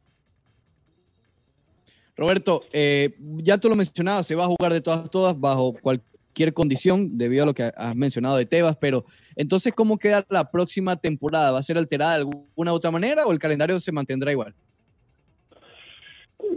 [2.18, 6.17] Roberto, eh, ya tú lo mencionabas, se va a jugar de todas, todas bajo cualquier
[6.54, 10.96] condición, debido a lo que has mencionado de Tebas, pero entonces, ¿cómo queda la próxima
[10.96, 11.52] temporada?
[11.52, 14.54] ¿Va a ser alterada de alguna otra manera o el calendario se mantendrá igual?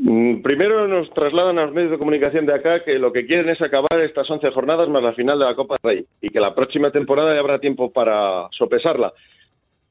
[0.00, 3.48] Mm, Primero nos trasladan a los medios de comunicación de acá que lo que quieren
[3.48, 6.54] es acabar estas 11 jornadas más la final de la Copa Rey y que la
[6.54, 9.12] próxima temporada ya habrá tiempo para sopesarla.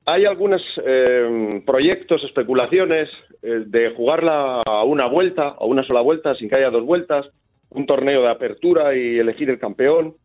[0.05, 3.09] Hay algunos eh, proyectos, especulaciones
[3.43, 7.27] eh, de jugarla a una vuelta, a una sola vuelta, sin que haya dos vueltas,
[7.69, 10.15] un torneo de apertura y elegir el campeón.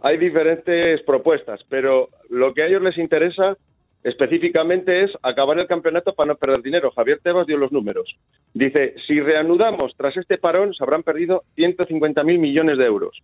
[0.00, 3.56] Hay diferentes propuestas, pero lo que a ellos les interesa
[4.02, 6.90] específicamente es acabar el campeonato para no perder dinero.
[6.90, 8.14] Javier Tebas dio los números.
[8.52, 13.18] Dice, si reanudamos tras este parón, se habrán perdido 150.000 millones de euros.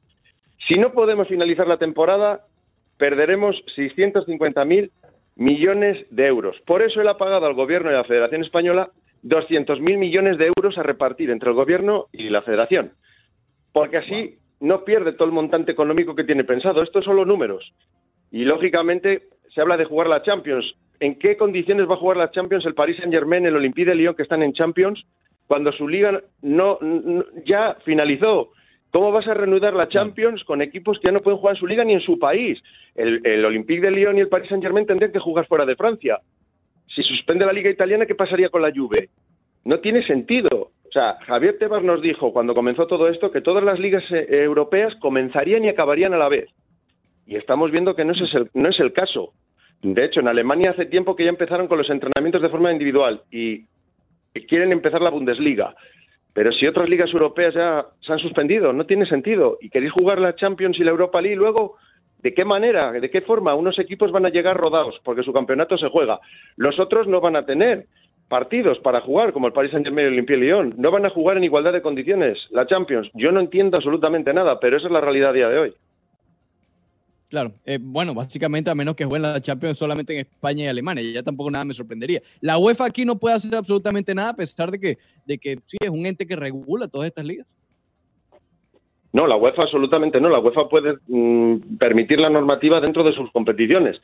[0.68, 2.46] Si no podemos finalizar la temporada,
[2.96, 4.90] perderemos 650.000
[5.36, 6.56] millones de euros.
[6.66, 8.90] Por eso él ha pagado al Gobierno y a la Federación Española
[9.22, 12.92] 200.000 millones de euros a repartir entre el Gobierno y la Federación.
[13.72, 16.82] Porque así no pierde todo el montante económico que tiene pensado.
[16.82, 17.72] Esto son los números.
[18.30, 19.22] Y lógicamente
[19.54, 20.74] se habla de jugar la Champions.
[21.00, 24.14] ¿En qué condiciones va a jugar la Champions el Paris Saint-Germain, el Olympique de Lyon,
[24.14, 25.02] que están en Champions,
[25.46, 28.50] cuando su liga no, no- ya finalizó?
[28.92, 31.66] ¿Cómo vas a reanudar la Champions con equipos que ya no pueden jugar en su
[31.66, 32.60] liga ni en su país?
[32.94, 36.18] El, el Olympique de Lyon y el Paris Saint-Germain tendrían que jugar fuera de Francia.
[36.94, 39.08] Si suspende la liga italiana, ¿qué pasaría con la Juve?
[39.64, 40.72] No tiene sentido.
[40.90, 44.26] O sea, Javier Tebas nos dijo cuando comenzó todo esto que todas las ligas eh,
[44.42, 46.50] europeas comenzarían y acabarían a la vez.
[47.26, 49.32] Y estamos viendo que no es, el, no es el caso.
[49.82, 53.22] De hecho, en Alemania hace tiempo que ya empezaron con los entrenamientos de forma individual
[53.30, 53.66] y
[54.48, 55.76] quieren empezar la Bundesliga.
[56.32, 59.58] Pero si otras ligas europeas ya se han suspendido, no tiene sentido.
[59.60, 61.76] Y queréis jugar la Champions y la Europa League luego,
[62.18, 62.90] ¿de qué manera?
[62.90, 63.54] ¿De qué forma?
[63.54, 66.18] Unos equipos van a llegar rodados porque su campeonato se juega.
[66.56, 67.86] Los otros no van a tener
[68.30, 70.70] partidos para jugar, como el Paris Saint-Germain y el Olympique de Lyon.
[70.78, 73.10] No van a jugar en igualdad de condiciones la Champions.
[73.12, 75.74] Yo no entiendo absolutamente nada, pero esa es la realidad a día de hoy.
[77.28, 81.02] Claro, eh, bueno, básicamente a menos que jueguen la Champions solamente en España y Alemania,
[81.12, 82.20] ya tampoco nada me sorprendería.
[82.40, 85.76] La UEFA aquí no puede hacer absolutamente nada a pesar de que, de que sí
[85.80, 87.46] es un ente que regula todas estas ligas.
[89.12, 90.28] No, la UEFA absolutamente no.
[90.28, 94.00] La UEFA puede mm, permitir la normativa dentro de sus competiciones,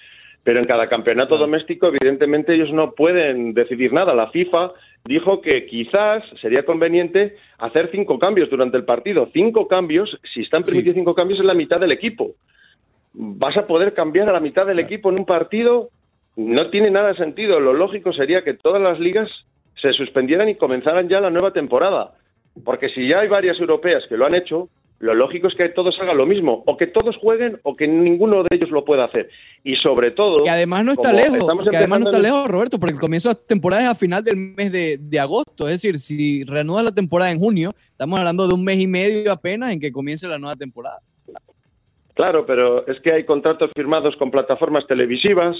[0.46, 4.14] pero en cada campeonato doméstico, evidentemente, ellos no pueden decidir nada.
[4.14, 4.70] La FIFA
[5.04, 9.28] dijo que quizás sería conveniente hacer cinco cambios durante el partido.
[9.32, 12.36] Cinco cambios, si están permitidos cinco cambios, es la mitad del equipo.
[13.12, 15.88] ¿Vas a poder cambiar a la mitad del equipo en un partido?
[16.36, 17.58] No tiene nada de sentido.
[17.58, 19.28] Lo lógico sería que todas las ligas
[19.82, 22.12] se suspendieran y comenzaran ya la nueva temporada.
[22.64, 24.68] Porque si ya hay varias europeas que lo han hecho,
[24.98, 28.42] lo lógico es que todos hagan lo mismo, o que todos jueguen o que ninguno
[28.42, 29.28] de ellos lo pueda hacer.
[29.62, 30.38] Y sobre todo...
[30.44, 33.28] Que además no está lejos, estamos que además no está lejos, Roberto, porque el comienzo
[33.28, 35.66] de la temporada es a final del mes de, de agosto.
[35.66, 39.30] Es decir, si reanudas la temporada en junio, estamos hablando de un mes y medio
[39.30, 41.00] apenas en que comience la nueva temporada.
[42.14, 45.54] Claro, pero es que hay contratos firmados con plataformas televisivas.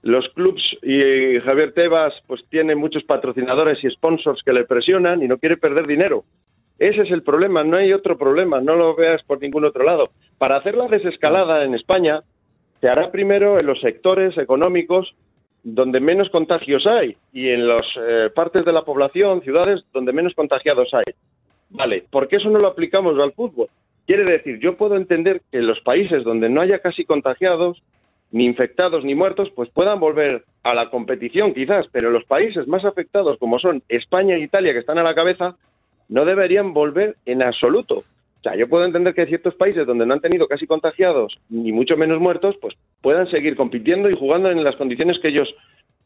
[0.00, 5.28] Los clubs y Javier Tebas pues tiene muchos patrocinadores y sponsors que le presionan y
[5.28, 6.24] no quiere perder dinero.
[6.82, 10.02] Ese es el problema, no hay otro problema, no lo veas por ningún otro lado.
[10.36, 12.24] Para hacer la desescalada en España,
[12.80, 15.14] se hará primero en los sectores económicos
[15.62, 20.34] donde menos contagios hay y en las eh, partes de la población, ciudades, donde menos
[20.34, 21.14] contagiados hay.
[21.70, 23.68] Vale, ¿por qué eso no lo aplicamos al fútbol?
[24.04, 27.80] Quiere decir, yo puedo entender que en los países donde no haya casi contagiados,
[28.32, 32.84] ni infectados ni muertos, pues puedan volver a la competición quizás, pero los países más
[32.84, 35.54] afectados como son España e Italia, que están a la cabeza,
[36.12, 37.94] no deberían volver en absoluto.
[37.94, 41.72] O sea, yo puedo entender que ciertos países donde no han tenido casi contagiados ni
[41.72, 45.48] mucho menos muertos, pues puedan seguir compitiendo y jugando en las condiciones que ellos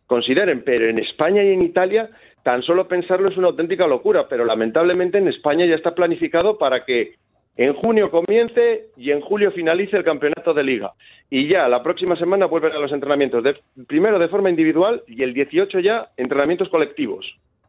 [0.06, 0.62] consideren.
[0.64, 2.10] Pero en España y en Italia,
[2.44, 4.28] tan solo pensarlo es una auténtica locura.
[4.28, 7.14] Pero lamentablemente en España ya está planificado para que
[7.56, 10.92] en junio comience y en julio finalice el campeonato de liga.
[11.30, 13.56] Y ya la próxima semana vuelven a los entrenamientos, de-
[13.88, 17.24] primero de forma individual y el 18 ya entrenamientos colectivos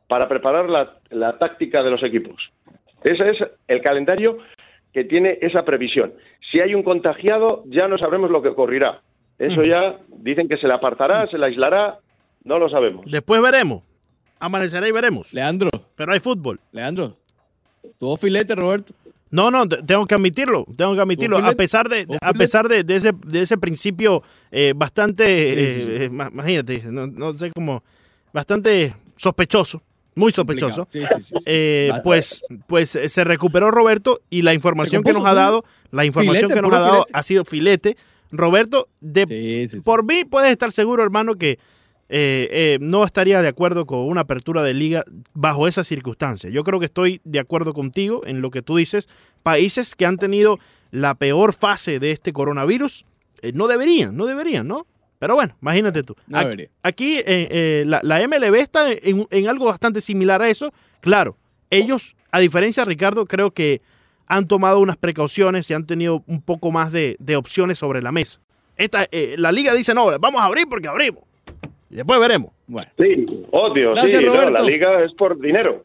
[0.07, 2.35] para preparar la, la táctica de los equipos.
[3.03, 3.37] Ese es
[3.67, 4.37] el calendario
[4.93, 6.13] que tiene esa previsión.
[6.51, 9.01] Si hay un contagiado, ya no sabremos lo que ocurrirá.
[9.37, 11.99] Eso ya dicen que se le apartará, se le aislará,
[12.43, 13.05] no lo sabemos.
[13.05, 13.83] Después veremos.
[14.39, 15.33] Amanecerá y veremos.
[15.33, 16.59] Leandro, Pero hay fútbol.
[16.71, 17.15] Leandro.
[17.99, 18.93] Tuvo filete, Roberto.
[19.29, 21.37] No, no, te- tengo que admitirlo, tengo que admitirlo.
[21.37, 25.25] ¿Un A pesar de, ¿Un a pesar de, de ese, de ese principio eh, bastante,
[25.53, 25.91] Sí, sí, sí.
[25.91, 27.83] eh, eh, ma- imagínate, no, no sé cómo,
[28.33, 29.81] bastante sospechoso,
[30.17, 30.83] muy sospechoso.
[30.85, 31.19] Complicado.
[31.19, 31.43] Sí, sí, sí.
[31.45, 36.05] eh, pues, pues eh, se recuperó Roberto y la información que nos ha dado, la
[36.05, 37.11] información Filete, que nos ha dado filete.
[37.13, 37.97] ha sido filete.
[38.29, 41.59] Roberto, de, por mí puedes estar seguro, hermano, que
[42.09, 45.03] eh, eh, no estaría de acuerdo con una apertura de liga
[45.33, 46.53] bajo esas circunstancias.
[46.53, 49.07] Yo creo que estoy de acuerdo contigo en lo que tú dices.
[49.43, 50.59] Países que han tenido
[50.91, 53.05] la peor fase de este coronavirus
[53.41, 54.87] eh, no deberían, no deberían, ¿no?
[55.19, 56.15] Pero bueno, imagínate tú.
[56.27, 56.37] No
[56.83, 60.71] Aquí, eh, eh, la, la MLB está en, en algo bastante similar a eso.
[61.01, 61.35] Claro,
[61.69, 63.81] ellos, a diferencia de Ricardo, creo que
[64.27, 68.11] han tomado unas precauciones y han tenido un poco más de, de opciones sobre la
[68.11, 68.39] mesa.
[68.75, 71.23] Esta, eh, la liga dice, no, vamos a abrir porque abrimos.
[71.89, 72.51] Y después veremos.
[72.67, 75.83] Bueno, Sí, odio, Gracias, sí, no, la liga es por dinero.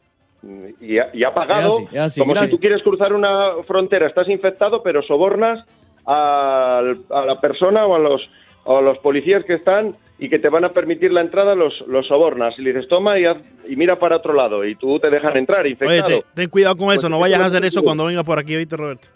[0.81, 2.51] Y ha, y ha pagado, Es así, es así, como gracias.
[2.51, 5.65] si tú quieres cruzar una frontera, estás infectado, pero sobornas
[6.05, 8.29] al- a la persona o a los,
[8.65, 11.83] o a los policías que están y que te van a permitir la entrada, los,
[11.87, 12.53] los sobornas.
[12.57, 14.63] Y le dices, toma y, haz- y mira para otro lado.
[14.65, 16.07] Y tú te dejan entrar Oye, infectado.
[16.07, 18.23] te- ten cuidado con eso, Pues no es vayas a hacer eso tú- cuando venga
[18.23, 19.07] por aquí, ¿viste, Roberto?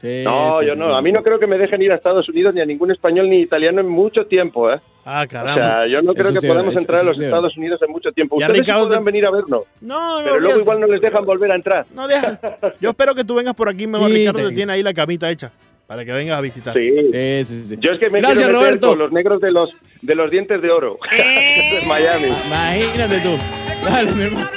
[0.00, 0.94] sí, no, sí, yo no.
[0.96, 3.28] A mí no creo que me dejen ir a Estados Unidos ni a ningún español
[3.28, 4.80] ni italiano en mucho tiempo, ¿eh?
[5.04, 5.54] Ah, O caramba.
[5.54, 7.24] sea, yo no creo Eso que sí, podamos eso- entrar a eso los sí.
[7.24, 8.38] Estados Unidos en mucho tiempo.
[8.38, 10.86] Ya, Ustedes sí Ricardo, podrán te- venir a vernos, no, no, pero luego igual no
[10.86, 11.86] les dejan volver a entrar.
[11.94, 12.38] No, deja.
[12.80, 15.30] Yo espero que tú vengas por aquí mejor, Sí, Ricardo, te tiene ahí la camita
[15.30, 15.50] hecha
[15.90, 16.72] para que vengas a visitar.
[16.76, 16.88] Sí.
[17.12, 17.76] Sí, sí, sí.
[17.80, 18.88] Yo es que me Gracias, quiero meter Roberto.
[18.90, 19.70] con los negros de los
[20.02, 22.28] de los dientes de oro de Miami.
[22.46, 23.36] Imagínate tú.
[23.84, 24.48] Dale, mi hermano.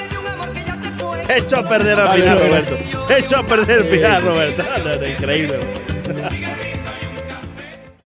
[1.25, 2.77] Se echó a perder al final, Roberto.
[3.07, 4.63] Se echó a perder el final, Roberto.
[5.17, 5.55] Increíble.